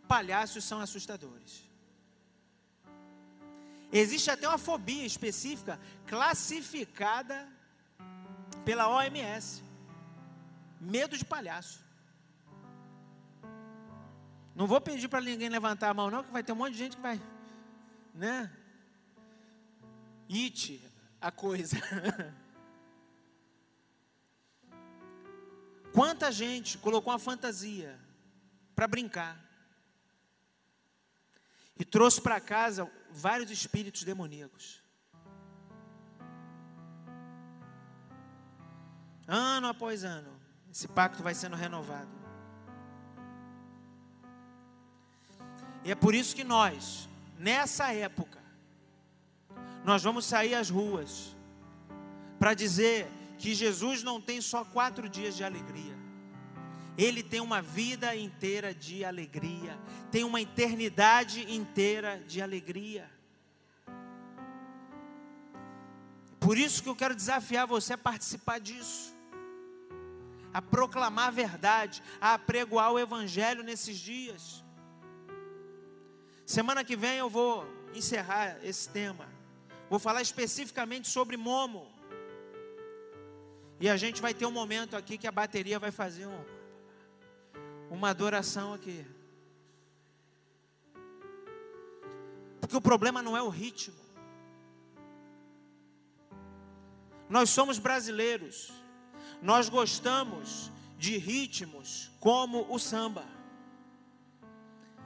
[0.07, 1.63] palhaços são assustadores.
[3.91, 7.47] Existe até uma fobia específica classificada
[8.63, 9.63] pela OMS.
[10.81, 11.79] Medo de palhaço.
[14.55, 16.79] Não vou pedir para ninguém levantar a mão, não, que vai ter um monte de
[16.79, 17.21] gente que vai,
[18.13, 18.51] né?
[20.29, 20.81] It
[21.21, 21.77] a coisa.
[25.93, 27.97] Quanta gente colocou uma fantasia
[28.75, 29.39] para brincar
[31.77, 34.81] e trouxe para casa vários espíritos demoníacos.
[39.27, 40.39] Ano após ano,
[40.71, 42.11] esse pacto vai sendo renovado.
[45.83, 47.07] E é por isso que nós,
[47.37, 48.44] nessa época,
[49.85, 51.35] nós vamos sair às ruas
[52.39, 53.07] para dizer
[53.37, 55.95] que Jesus não tem só quatro dias de alegria.
[56.97, 59.77] Ele tem uma vida inteira de alegria,
[60.09, 63.09] tem uma eternidade inteira de alegria.
[66.39, 69.13] Por isso que eu quero desafiar você a participar disso,
[70.53, 74.63] a proclamar a verdade, a apregoar o Evangelho nesses dias.
[76.45, 79.34] Semana que vem eu vou encerrar esse tema.
[79.95, 81.89] Vou falar especificamente sobre Momo.
[83.79, 86.45] E a gente vai ter um momento aqui que a bateria vai fazer um,
[87.89, 89.05] uma adoração aqui.
[92.59, 93.95] Porque o problema não é o ritmo.
[97.29, 98.73] Nós somos brasileiros.
[99.41, 103.23] Nós gostamos de ritmos como o samba.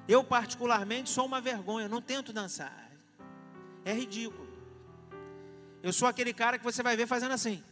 [0.08, 2.92] Eu, particularmente, sou uma vergonha, não tento dançar.
[3.86, 4.49] É ridículo.
[5.82, 7.64] Eu sou aquele cara que você vai ver fazendo assim.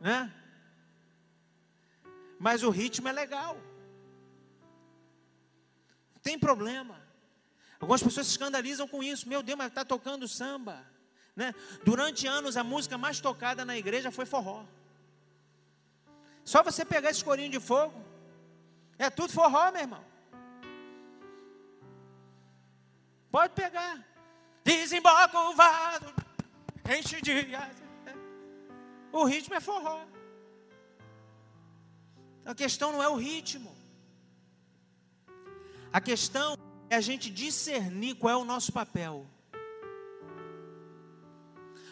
[0.00, 0.32] Né?
[2.38, 3.56] Mas o ritmo é legal.
[6.14, 7.00] Não tem problema.
[7.80, 9.28] Algumas pessoas se escandalizam com isso.
[9.28, 10.84] Meu Deus, mas está tocando samba.
[11.36, 11.54] Né?
[11.84, 14.64] Durante anos, a música mais tocada na igreja foi forró.
[16.44, 18.02] Só você pegar esse corinho de fogo,
[18.98, 20.04] é tudo forró, meu irmão.
[23.30, 24.07] Pode pegar.
[24.68, 26.12] Desemboca o vaso,
[26.94, 27.32] enche de.
[29.10, 30.04] O ritmo é forró.
[32.44, 33.74] A questão não é o ritmo.
[35.90, 36.54] A questão
[36.90, 39.26] é a gente discernir qual é o nosso papel.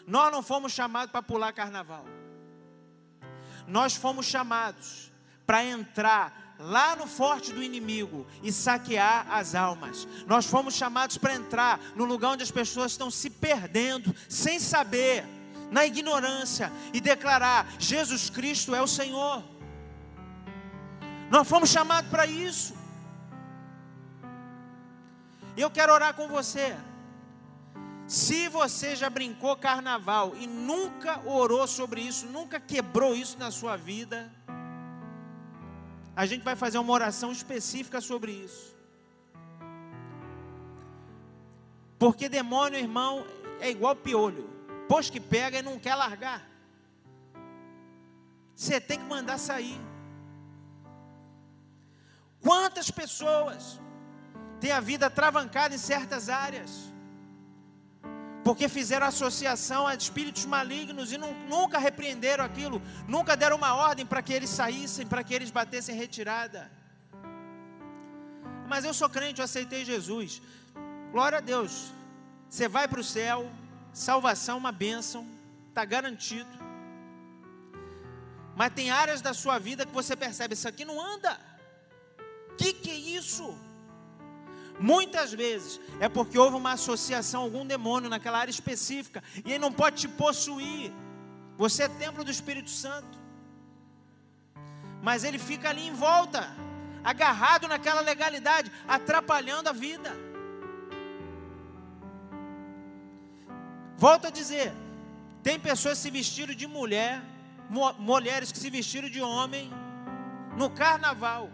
[0.06, 2.04] Nós não fomos chamados para pular carnaval.
[3.66, 5.10] Nós fomos chamados
[5.46, 10.08] para entrar lá no forte do inimigo e saquear as almas.
[10.26, 15.24] Nós fomos chamados para entrar no lugar onde as pessoas estão se perdendo, sem saber,
[15.70, 19.42] na ignorância, e declarar: Jesus Cristo é o Senhor.
[21.30, 22.74] Nós fomos chamados para isso.
[25.56, 26.76] E eu quero orar com você.
[28.06, 33.76] Se você já brincou carnaval e nunca orou sobre isso, nunca quebrou isso na sua
[33.76, 34.32] vida,
[36.16, 38.74] a gente vai fazer uma oração específica sobre isso.
[41.98, 43.26] Porque demônio, irmão,
[43.60, 44.48] é igual piolho.
[44.88, 46.48] Pois que pega e não quer largar.
[48.54, 49.78] Você tem que mandar sair.
[52.40, 53.78] Quantas pessoas
[54.58, 56.95] têm a vida travancada em certas áreas?
[58.46, 64.06] Porque fizeram associação a espíritos malignos e não, nunca repreenderam aquilo, nunca deram uma ordem
[64.06, 66.70] para que eles saíssem, para que eles batessem retirada.
[68.68, 70.40] Mas eu sou crente, eu aceitei Jesus.
[71.10, 71.92] Glória a Deus.
[72.48, 73.50] Você vai para o céu,
[73.92, 75.26] salvação, uma bênção,
[75.70, 76.48] está garantido.
[78.54, 81.36] Mas tem áreas da sua vida que você percebe, isso aqui não anda.
[82.56, 83.65] Que que é isso?
[84.78, 89.72] Muitas vezes é porque houve uma associação, algum demônio naquela área específica, e ele não
[89.72, 90.92] pode te possuir.
[91.56, 93.18] Você é templo do Espírito Santo.
[95.02, 96.54] Mas ele fica ali em volta,
[97.02, 100.14] agarrado naquela legalidade, atrapalhando a vida.
[103.96, 104.74] Volto a dizer:
[105.42, 107.22] tem pessoas que se vestiram de mulher,
[107.98, 109.72] mulheres que se vestiram de homem,
[110.56, 111.50] no carnaval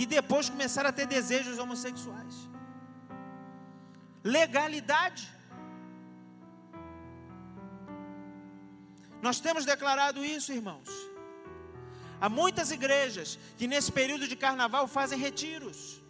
[0.00, 2.34] que depois começaram a ter desejos homossexuais.
[4.24, 5.30] Legalidade.
[9.20, 10.88] Nós temos declarado isso, irmãos.
[12.18, 16.02] Há muitas igrejas que nesse período de carnaval fazem retiros.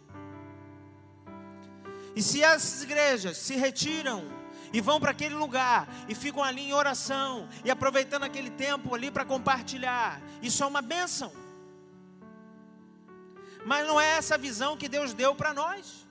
[2.15, 4.23] E se essas igrejas se retiram
[4.71, 9.11] e vão para aquele lugar e ficam ali em oração e aproveitando aquele tempo ali
[9.11, 11.40] para compartilhar, isso é uma bênção.
[13.65, 16.07] Mas não é essa visão que Deus deu para nós.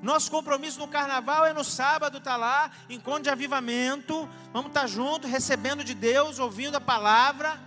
[0.00, 4.82] Nosso compromisso no carnaval é no sábado estar tá lá, encontro de avivamento, vamos estar
[4.82, 7.58] tá junto, recebendo de Deus, ouvindo a palavra.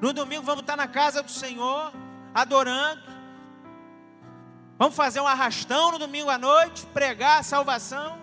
[0.00, 1.92] No domingo vamos estar tá na casa do Senhor,
[2.34, 3.02] adorando.
[4.78, 8.18] Vamos fazer um arrastão no domingo à noite, pregar a salvação.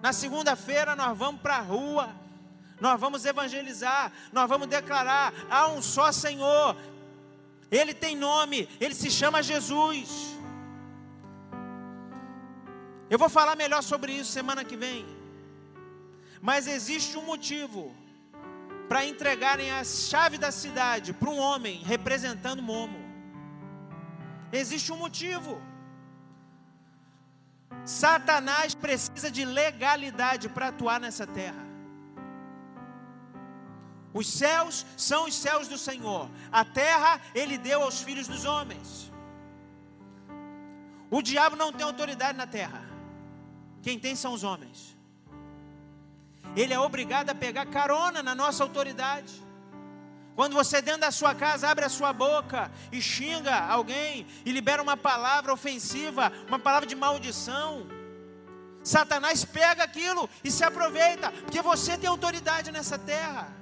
[0.00, 2.10] Na segunda-feira nós vamos para a rua,
[2.80, 6.76] nós vamos evangelizar, nós vamos declarar: há um só Senhor,
[7.70, 10.36] ele tem nome, ele se chama Jesus.
[13.10, 15.06] Eu vou falar melhor sobre isso semana que vem.
[16.40, 17.94] Mas existe um motivo
[18.88, 22.98] para entregarem a chave da cidade para um homem representando Momo.
[24.52, 25.60] Existe um motivo.
[27.84, 31.67] Satanás precisa de legalidade para atuar nessa terra.
[34.20, 39.12] Os céus são os céus do Senhor, a terra ele deu aos filhos dos homens.
[41.08, 42.82] O diabo não tem autoridade na terra.
[43.80, 44.96] Quem tem são os homens.
[46.56, 49.34] Ele é obrigado a pegar carona na nossa autoridade.
[50.34, 54.82] Quando você dentro da sua casa abre a sua boca e xinga alguém e libera
[54.82, 57.86] uma palavra ofensiva, uma palavra de maldição,
[58.82, 63.58] Satanás pega aquilo e se aproveita, porque você tem autoridade nessa terra.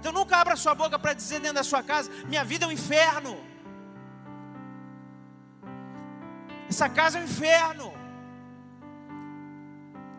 [0.00, 2.72] Então nunca abra sua boca para dizer dentro da sua casa: minha vida é um
[2.72, 3.38] inferno.
[6.68, 7.92] Essa casa é um inferno.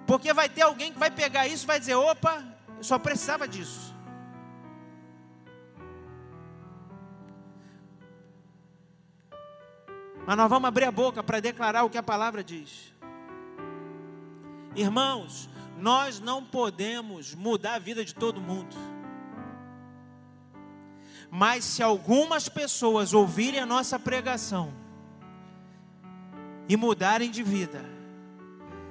[0.05, 2.43] Porque vai ter alguém que vai pegar isso e vai dizer: opa,
[2.77, 3.95] eu só precisava disso.
[10.27, 12.93] Mas nós vamos abrir a boca para declarar o que a palavra diz.
[14.75, 18.90] Irmãos, nós não podemos mudar a vida de todo mundo.
[21.34, 24.73] Mas se algumas pessoas ouvirem a nossa pregação
[26.67, 27.86] e mudarem de vida,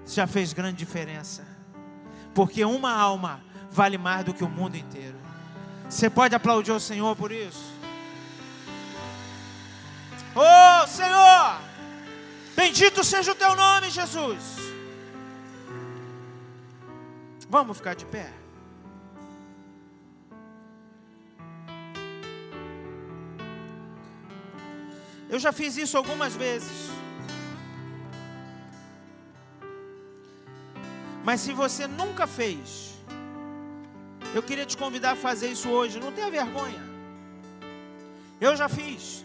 [0.07, 1.47] já fez grande diferença.
[2.35, 5.19] Porque uma alma vale mais do que o mundo inteiro.
[5.87, 7.75] Você pode aplaudir o Senhor por isso?
[10.35, 11.61] Oh, Senhor!
[12.57, 14.57] Bendito seja o teu nome, Jesus.
[17.51, 18.40] Vamos ficar de pé.
[25.31, 26.91] Eu já fiz isso algumas vezes.
[31.25, 32.95] Mas se você nunca fez,
[34.35, 36.01] eu queria te convidar a fazer isso hoje.
[36.01, 36.83] Não tenha vergonha.
[38.41, 39.25] Eu já fiz.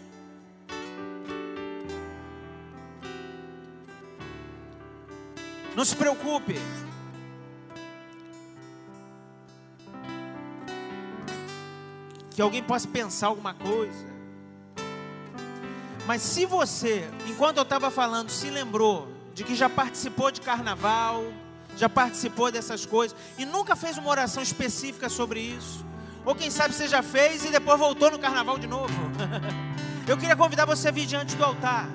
[5.74, 6.54] Não se preocupe.
[12.30, 14.15] Que alguém possa pensar alguma coisa.
[16.06, 21.24] Mas se você, enquanto eu estava falando, se lembrou de que já participou de carnaval,
[21.76, 25.84] já participou dessas coisas e nunca fez uma oração específica sobre isso,
[26.24, 28.94] ou quem sabe você já fez e depois voltou no carnaval de novo.
[30.06, 31.88] eu queria convidar você a vir diante do altar.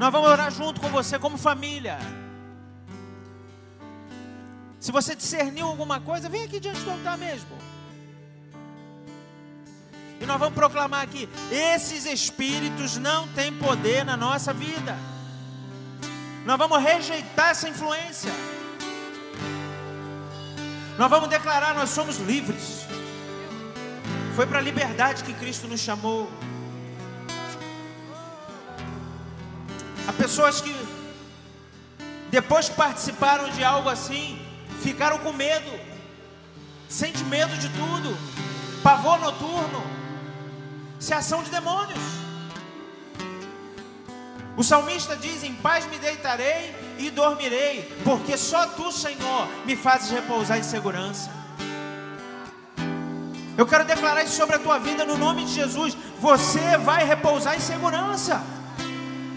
[0.00, 1.98] Nós vamos orar junto com você, como família.
[4.80, 7.71] Se você discerniu alguma coisa, vem aqui diante do altar mesmo.
[10.22, 14.96] E nós vamos proclamar aqui: esses espíritos não têm poder na nossa vida.
[16.46, 18.30] Nós vamos rejeitar essa influência.
[20.96, 22.86] Nós vamos declarar: nós somos livres.
[24.36, 26.30] Foi para a liberdade que Cristo nos chamou.
[30.06, 30.74] Há pessoas que,
[32.30, 34.40] depois que participaram de algo assim,
[34.80, 35.70] ficaram com medo,
[36.88, 38.16] sente medo de tudo,
[38.84, 39.91] pavor noturno,
[41.02, 41.98] se é ação de demônios.
[44.56, 50.10] O salmista diz: Em paz me deitarei e dormirei, porque só tu, Senhor, me fazes
[50.10, 51.28] repousar em segurança.
[53.58, 55.96] Eu quero declarar isso sobre a tua vida no nome de Jesus.
[56.20, 58.40] Você vai repousar em segurança.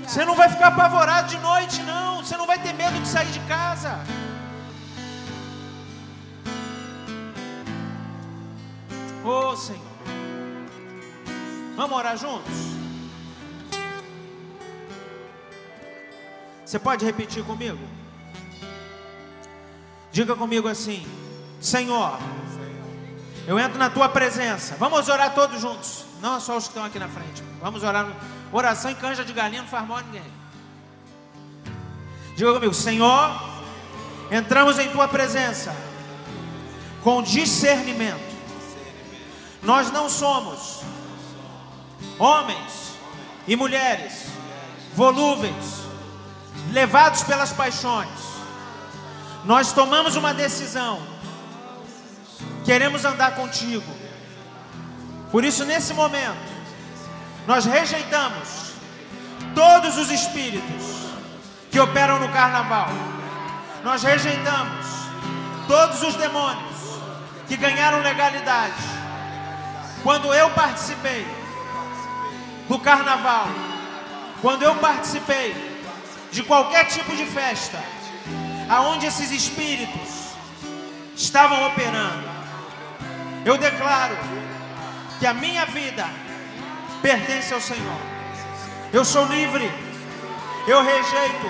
[0.06, 2.24] Você não vai ficar apavorado de noite, não.
[2.24, 4.00] Você não vai ter medo de sair de casa.
[9.24, 9.95] Oh Senhor.
[11.76, 12.54] Vamos orar juntos?
[16.66, 17.80] Você pode repetir comigo?
[20.12, 21.06] Diga comigo assim:
[21.60, 22.18] Senhor,
[23.46, 24.76] eu entro na tua presença.
[24.80, 27.44] Vamos orar todos juntos, não só os que estão aqui na frente.
[27.62, 28.08] Vamos orar.
[28.52, 30.34] Oração em canja de galinha não faz mal a ninguém.
[32.36, 33.32] Diga comigo, Senhor,
[34.32, 35.76] entramos em tua presença
[37.04, 38.36] com discernimento.
[39.62, 40.82] Nós não somos
[42.20, 42.96] homens
[43.48, 44.28] e mulheres
[44.94, 45.84] volúveis,
[46.72, 48.10] levados pelas paixões.
[49.44, 51.00] Nós tomamos uma decisão.
[52.64, 53.86] Queremos andar contigo.
[55.32, 56.56] Por isso, nesse momento,
[57.46, 58.74] nós rejeitamos
[59.54, 60.84] todos os espíritos
[61.70, 62.90] que operam no carnaval.
[63.84, 64.86] Nós rejeitamos
[65.68, 66.76] todos os demônios
[67.48, 68.74] que ganharam legalidade.
[70.02, 71.45] Quando eu participei
[72.68, 73.48] do carnaval,
[74.42, 75.56] quando eu participei
[76.32, 77.82] de qualquer tipo de festa,
[78.70, 80.34] aonde esses espíritos
[81.16, 82.28] estavam operando,
[83.46, 84.18] eu declaro
[85.20, 86.06] que a minha vida
[87.02, 88.02] pertence ao Senhor.
[88.92, 89.72] Eu sou livre.
[90.68, 91.50] Eu rejeito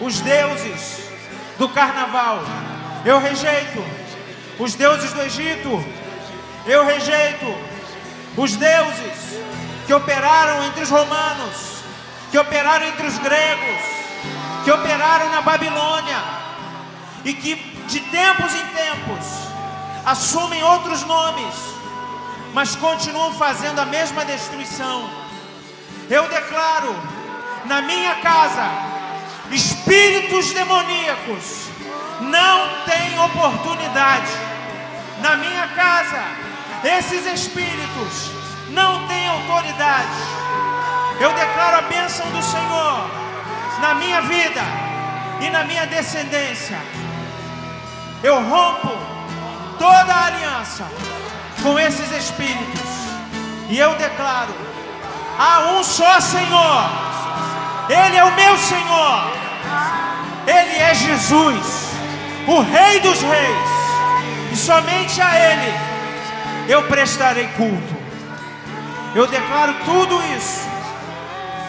[0.00, 1.08] os deuses
[1.58, 2.42] do carnaval.
[3.04, 3.82] Eu rejeito
[4.58, 5.84] os deuses do Egito.
[6.66, 7.46] Eu rejeito
[8.36, 9.40] os deuses
[9.86, 11.82] que operaram entre os romanos,
[12.30, 13.82] que operaram entre os gregos,
[14.64, 16.18] que operaram na Babilônia
[17.24, 17.54] e que
[17.86, 19.26] de tempos em tempos
[20.04, 21.54] assumem outros nomes,
[22.52, 25.08] mas continuam fazendo a mesma destruição.
[26.10, 26.94] Eu declaro
[27.66, 28.68] na minha casa,
[29.52, 31.68] espíritos demoníacos
[32.20, 34.32] não têm oportunidade.
[35.20, 36.22] Na minha casa,
[36.84, 38.45] esses espíritos
[38.76, 40.18] não têm autoridade.
[41.18, 43.10] Eu declaro a bênção do Senhor
[43.80, 44.62] na minha vida
[45.40, 46.78] e na minha descendência.
[48.22, 48.92] Eu rompo
[49.78, 50.84] toda a aliança
[51.62, 52.90] com esses espíritos.
[53.70, 54.54] E eu declaro:
[55.38, 56.84] há um só Senhor.
[57.88, 59.16] Ele é o meu Senhor.
[60.46, 61.92] Ele é Jesus,
[62.46, 63.70] o Rei dos Reis.
[64.52, 65.74] E somente a Ele
[66.68, 67.95] eu prestarei culto.
[69.16, 70.60] Eu declaro tudo isso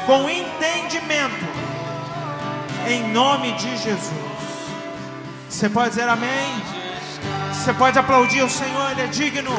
[0.06, 1.46] com entendimento,
[2.86, 4.12] em nome de Jesus.
[5.48, 6.62] Você pode dizer amém?
[7.54, 9.52] Você pode aplaudir o Senhor, Ele é digno.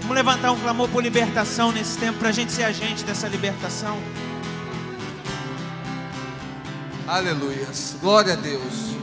[0.00, 3.96] Vamos levantar um clamor por libertação nesse tempo, para a gente ser agente dessa libertação.
[7.06, 9.01] Aleluias, glória a Deus.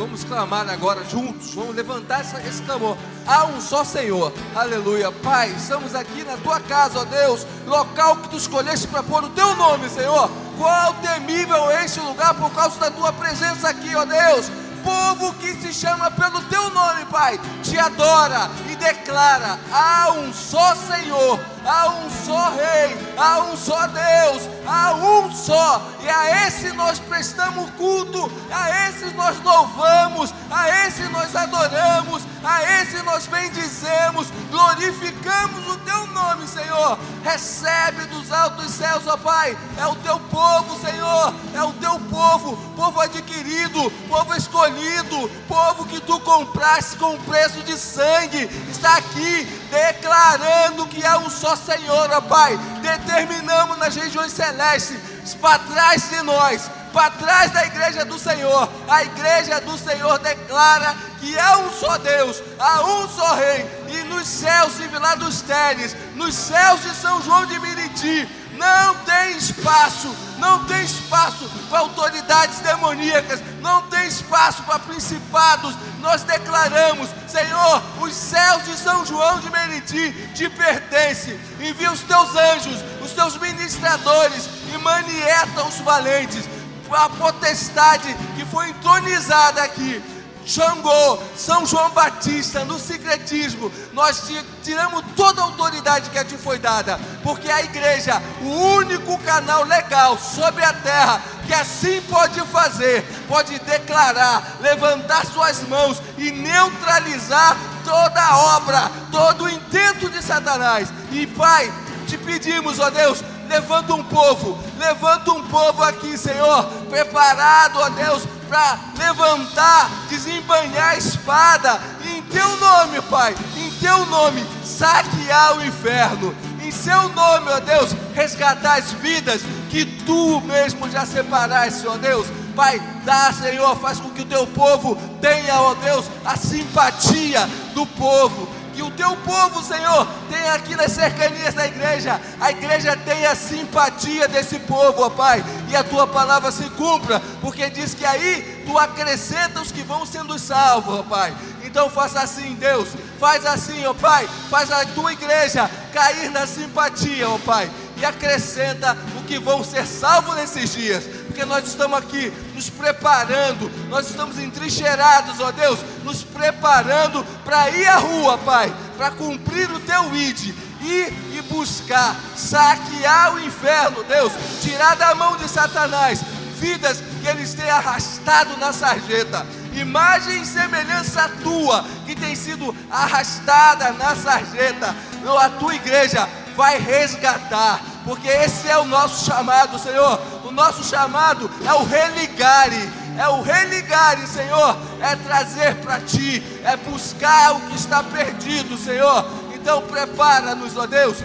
[0.00, 2.96] Vamos clamar agora juntos, vamos levantar esse clamor.
[3.26, 5.12] Há um só Senhor, aleluia.
[5.12, 9.28] Pai, estamos aqui na tua casa, ó Deus, local que tu escolheste para pôr o
[9.28, 10.30] teu nome, Senhor.
[10.56, 14.50] Qual temível é este lugar por causa da tua presença aqui, ó Deus
[14.82, 20.74] povo que se chama pelo teu nome, Pai, te adora e declara: há um só
[20.74, 26.72] Senhor, há um só Rei, há um só Deus, há um só, e a esse
[26.72, 34.28] nós prestamos culto, a esse nós louvamos, a esse nós adoramos, a esse nós bendizemos,
[34.50, 36.98] glorificamos o teu nome, Senhor.
[37.22, 42.56] Recebe dos altos céus, ó Pai, é o teu povo, Senhor, é o teu povo,
[42.74, 50.86] povo adquirido, povo escolhido, povo que tu compraste com preço de sangue, está aqui declarando
[50.86, 52.58] que há um só Senhor, ó Pai.
[52.80, 54.98] Determinamos nas regiões celestes,
[55.40, 58.68] para trás de nós, para trás da igreja do Senhor.
[58.88, 64.04] A igreja do Senhor declara que há um só Deus, há um só Rei, e
[64.04, 68.28] nos céus de Vila dos Teles, nos céus de São João de Miriti,
[68.60, 75.74] não tem espaço, não tem espaço para autoridades demoníacas, não tem espaço para principados.
[76.00, 81.40] Nós declaramos, Senhor, os céus de São João de Meriti te pertencem.
[81.58, 86.44] Envia os teus anjos, os teus ministradores e manieta os valentes.
[86.90, 90.02] A potestade que foi entronizada aqui
[90.50, 94.28] Xangô, São João Batista, no secretismo, nós
[94.64, 100.18] tiramos toda a autoridade que ti foi dada, porque a igreja, o único canal legal
[100.18, 108.20] sobre a terra, que assim pode fazer, pode declarar, levantar suas mãos e neutralizar toda
[108.20, 110.88] a obra, todo o intento de Satanás.
[111.12, 111.72] E Pai,
[112.08, 118.24] te pedimos, ó Deus, levanta um povo, levanta um povo aqui, Senhor, preparado, ó Deus,
[118.50, 126.34] para levantar, desembanhar a espada, em teu nome, Pai, em teu nome, saquear o inferno,
[126.60, 132.26] em seu nome, ó Deus, resgatar as vidas que tu mesmo já separaste, ó Deus.
[132.56, 137.86] Pai, dá, Senhor, faz com que o teu povo tenha, ó Deus, a simpatia do
[137.86, 143.34] povo que o teu povo, Senhor, tenha aqui nas cercanias da igreja, a igreja tenha
[143.34, 148.62] simpatia desse povo, ó Pai, e a tua palavra se cumpra, porque diz que aí
[148.66, 151.34] tu acrescenta os que vão sendo salvos, ó Pai.
[151.64, 157.28] Então faça assim, Deus, faz assim, ó Pai, faz a tua igreja cair na simpatia,
[157.28, 162.32] ó Pai, e acrescenta o que vão ser salvos nesses dias, porque nós estamos aqui
[162.54, 169.12] nos preparando, nós estamos entrincheirados, ó Deus, nos preparando para ir à rua, Pai, para
[169.12, 170.48] cumprir o teu id,
[170.82, 176.20] ir e buscar, saquear o inferno, Deus, tirar da mão de Satanás
[176.58, 183.92] vidas que eles têm arrastado na sarjeta, imagem e semelhança tua que tem sido arrastada
[183.92, 184.94] na sarjeta,
[185.40, 190.20] a tua igreja vai resgatar, porque esse é o nosso chamado, Senhor.
[190.60, 197.52] Nosso chamado é o religare, é o religare, Senhor, é trazer para ti, é buscar
[197.52, 199.24] o que está perdido, Senhor.
[199.54, 201.16] Então prepara-nos, ó Deus,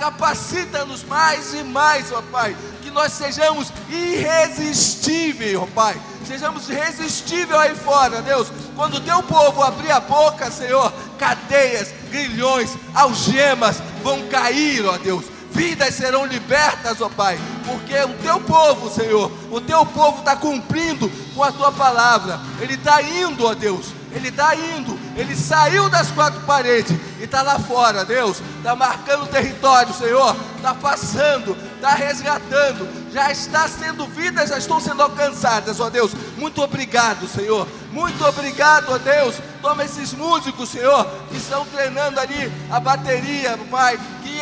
[0.00, 5.96] capacita-nos mais e mais, ó Pai, que nós sejamos irresistíveis, ó Pai.
[6.26, 8.48] Sejamos irresistíveis aí fora, Deus.
[8.74, 15.24] Quando o teu povo abrir a boca, Senhor, cadeias, grilhões, algemas vão cair, ó Deus.
[15.52, 17.38] Vidas serão libertas, ó Pai.
[17.64, 22.74] Porque o teu povo, Senhor, o teu povo está cumprindo com a tua palavra, ele
[22.74, 27.58] está indo, ó Deus, ele está indo, ele saiu das quatro paredes e está lá
[27.58, 34.50] fora, Deus, está marcando o território, Senhor, está passando, está resgatando, já está sendo vidas,
[34.50, 36.12] já estão sendo alcançadas, ó Deus.
[36.36, 37.66] Muito obrigado, Senhor.
[37.90, 39.36] Muito obrigado, ó Deus.
[39.60, 44.40] Toma esses músicos, Senhor, que estão treinando ali a bateria, Pai, que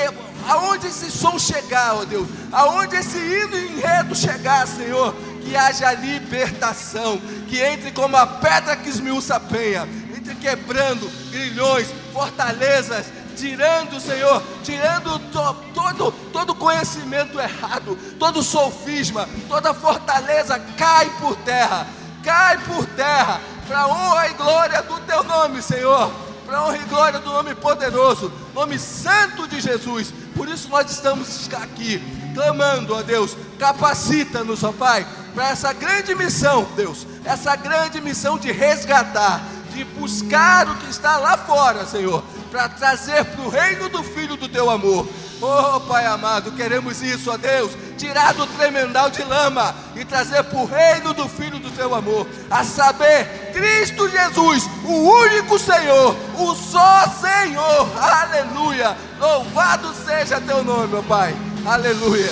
[0.48, 7.18] aonde esse som chegar, ó Deus, aonde esse hino enredo chegar, Senhor, que haja libertação,
[7.48, 14.42] que entre como a pedra que esmiuça a penha, entre quebrando grilhões, fortalezas, tirando, Senhor,
[14.62, 21.86] tirando to, todo, todo conhecimento errado, todo sofisma, toda fortaleza cai por terra,
[22.22, 26.12] cai por terra, para honra e glória do Teu nome, Senhor,
[26.50, 30.12] para honra e glória do nome poderoso, nome santo de Jesus.
[30.34, 32.02] Por isso nós estamos aqui,
[32.34, 38.50] clamando a Deus, capacita-nos, ó Pai, para essa grande missão, Deus, essa grande missão de
[38.50, 39.40] resgatar,
[39.70, 44.36] de buscar o que está lá fora, Senhor, para trazer para o reino do Filho
[44.36, 45.06] do teu amor.
[45.42, 50.58] Oh Pai amado, queremos isso, ó Deus, tirar do tremendal de lama e trazer para
[50.58, 56.54] o reino do Filho do teu amor, a saber, Cristo Jesus, o único Senhor, o
[56.54, 58.96] só Senhor, aleluia.
[59.18, 62.30] Louvado seja teu nome, meu Pai, aleluia.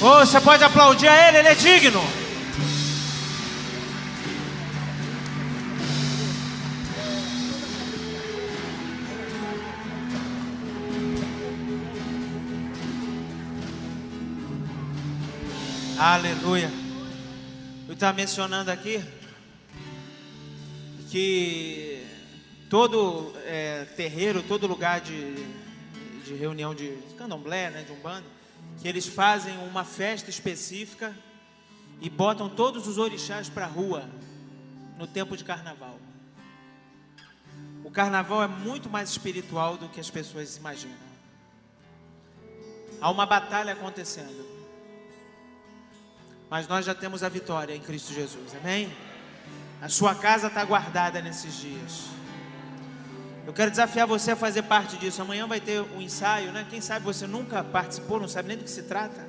[0.00, 2.27] Oh, você pode aplaudir a Ele, Ele é digno.
[16.00, 16.70] Aleluia.
[17.88, 19.02] Eu estava mencionando aqui
[21.10, 22.06] que
[22.70, 25.34] todo é, terreiro, todo lugar de,
[26.24, 28.24] de reunião de, candomblé, né, de umbanda,
[28.80, 31.12] que eles fazem uma festa específica
[32.00, 34.08] e botam todos os orixás para a rua
[34.96, 35.98] no tempo de carnaval.
[37.82, 41.08] O carnaval é muito mais espiritual do que as pessoas imaginam.
[43.00, 44.57] Há uma batalha acontecendo.
[46.50, 48.90] Mas nós já temos a vitória em Cristo Jesus, amém?
[49.82, 52.06] A sua casa está guardada nesses dias.
[53.46, 55.22] Eu quero desafiar você a fazer parte disso.
[55.22, 56.66] Amanhã vai ter um ensaio, né?
[56.68, 59.26] Quem sabe você nunca participou, não sabe nem do que se trata.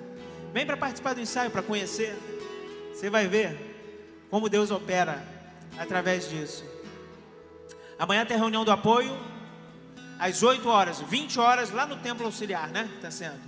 [0.54, 2.18] Vem para participar do ensaio, para conhecer.
[2.94, 5.24] Você vai ver como Deus opera
[5.78, 6.66] através disso.
[7.98, 9.18] Amanhã tem reunião do apoio,
[10.18, 12.90] às 8 horas, 20 horas, lá no templo auxiliar, né?
[12.96, 13.40] Está sendo.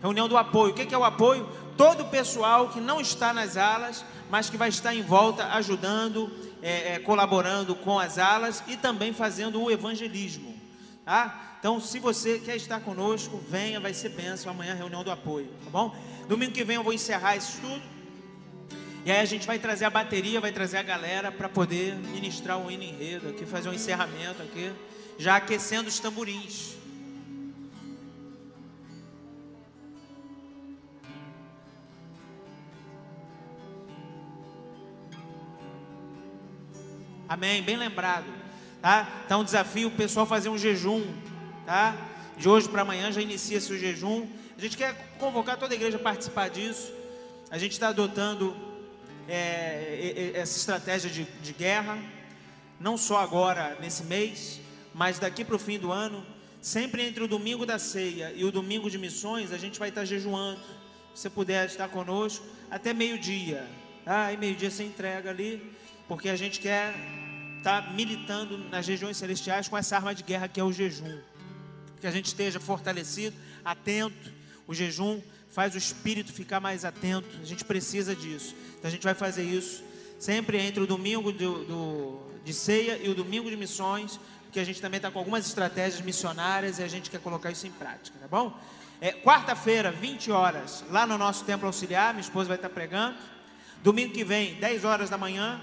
[0.00, 0.72] Reunião do apoio.
[0.72, 1.48] O que é o apoio?
[1.76, 6.32] Todo o pessoal que não está nas alas, mas que vai estar em volta ajudando,
[6.62, 10.54] é, é, colaborando com as alas e também fazendo o evangelismo.
[11.04, 11.56] Tá?
[11.58, 14.50] Então, se você quer estar conosco, venha, vai ser bênção.
[14.50, 15.94] Amanhã reunião do apoio, tá bom?
[16.28, 17.82] Domingo que vem eu vou encerrar esse estudo.
[19.04, 22.58] E aí a gente vai trazer a bateria, vai trazer a galera para poder ministrar
[22.58, 24.72] o hino enredo aqui, fazer um encerramento aqui,
[25.16, 26.75] já aquecendo os tamborins.
[37.28, 38.26] Amém, bem lembrado.
[38.80, 39.22] Tá?
[39.24, 41.04] Então, desafio o pessoal fazer um jejum,
[41.64, 41.96] tá?
[42.36, 44.28] De hoje para amanhã já inicia-se o jejum.
[44.56, 46.92] A gente quer convocar toda a igreja a participar disso.
[47.50, 48.56] A gente está adotando
[49.28, 51.98] é, essa estratégia de, de guerra,
[52.78, 54.60] não só agora nesse mês,
[54.94, 56.24] mas daqui para o fim do ano.
[56.62, 60.04] Sempre entre o domingo da ceia e o domingo de missões, a gente vai estar
[60.04, 60.60] jejuando.
[61.12, 63.66] Se você puder estar conosco, até meio-dia.
[64.04, 64.32] Tá?
[64.32, 65.74] E meio-dia você entrega ali
[66.08, 66.94] porque a gente quer
[67.58, 71.18] estar tá militando nas regiões celestiais com essa arma de guerra que é o jejum.
[72.00, 74.32] Que a gente esteja fortalecido, atento.
[74.66, 77.28] O jejum faz o espírito ficar mais atento.
[77.42, 78.54] A gente precisa disso.
[78.78, 79.82] Então a gente vai fazer isso
[80.18, 84.64] sempre entre o domingo do, do, de ceia e o domingo de missões, porque a
[84.64, 88.18] gente também está com algumas estratégias missionárias e a gente quer colocar isso em prática,
[88.18, 88.58] tá bom?
[89.00, 93.16] É, Quarta-feira, 20 horas, lá no nosso templo auxiliar, minha esposa vai estar pregando.
[93.82, 95.60] Domingo que vem, 10 horas da manhã,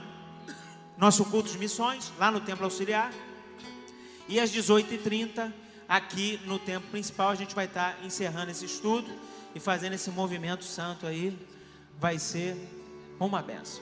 [0.97, 3.11] nosso culto de missões, lá no Templo Auxiliar.
[4.27, 5.51] E às 18h30,
[5.87, 9.09] aqui no templo principal, a gente vai estar encerrando esse estudo
[9.53, 11.37] e fazendo esse movimento santo aí.
[11.99, 12.57] Vai ser
[13.19, 13.81] uma benção.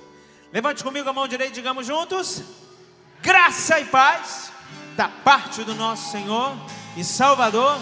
[0.51, 2.43] Levante comigo a mão direita digamos juntos:
[3.21, 4.51] graça e paz
[4.95, 6.55] da parte do nosso Senhor
[6.97, 7.79] e Salvador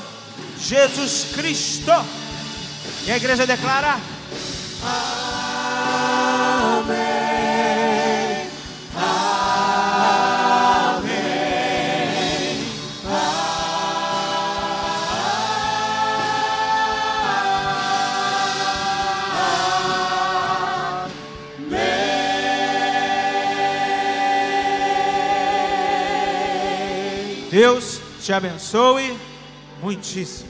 [0.59, 1.91] Jesus Cristo.
[3.05, 3.99] E a igreja declara:
[4.83, 5.58] Amém.
[27.59, 29.17] Deus te abençoe
[29.81, 30.48] muitíssimo.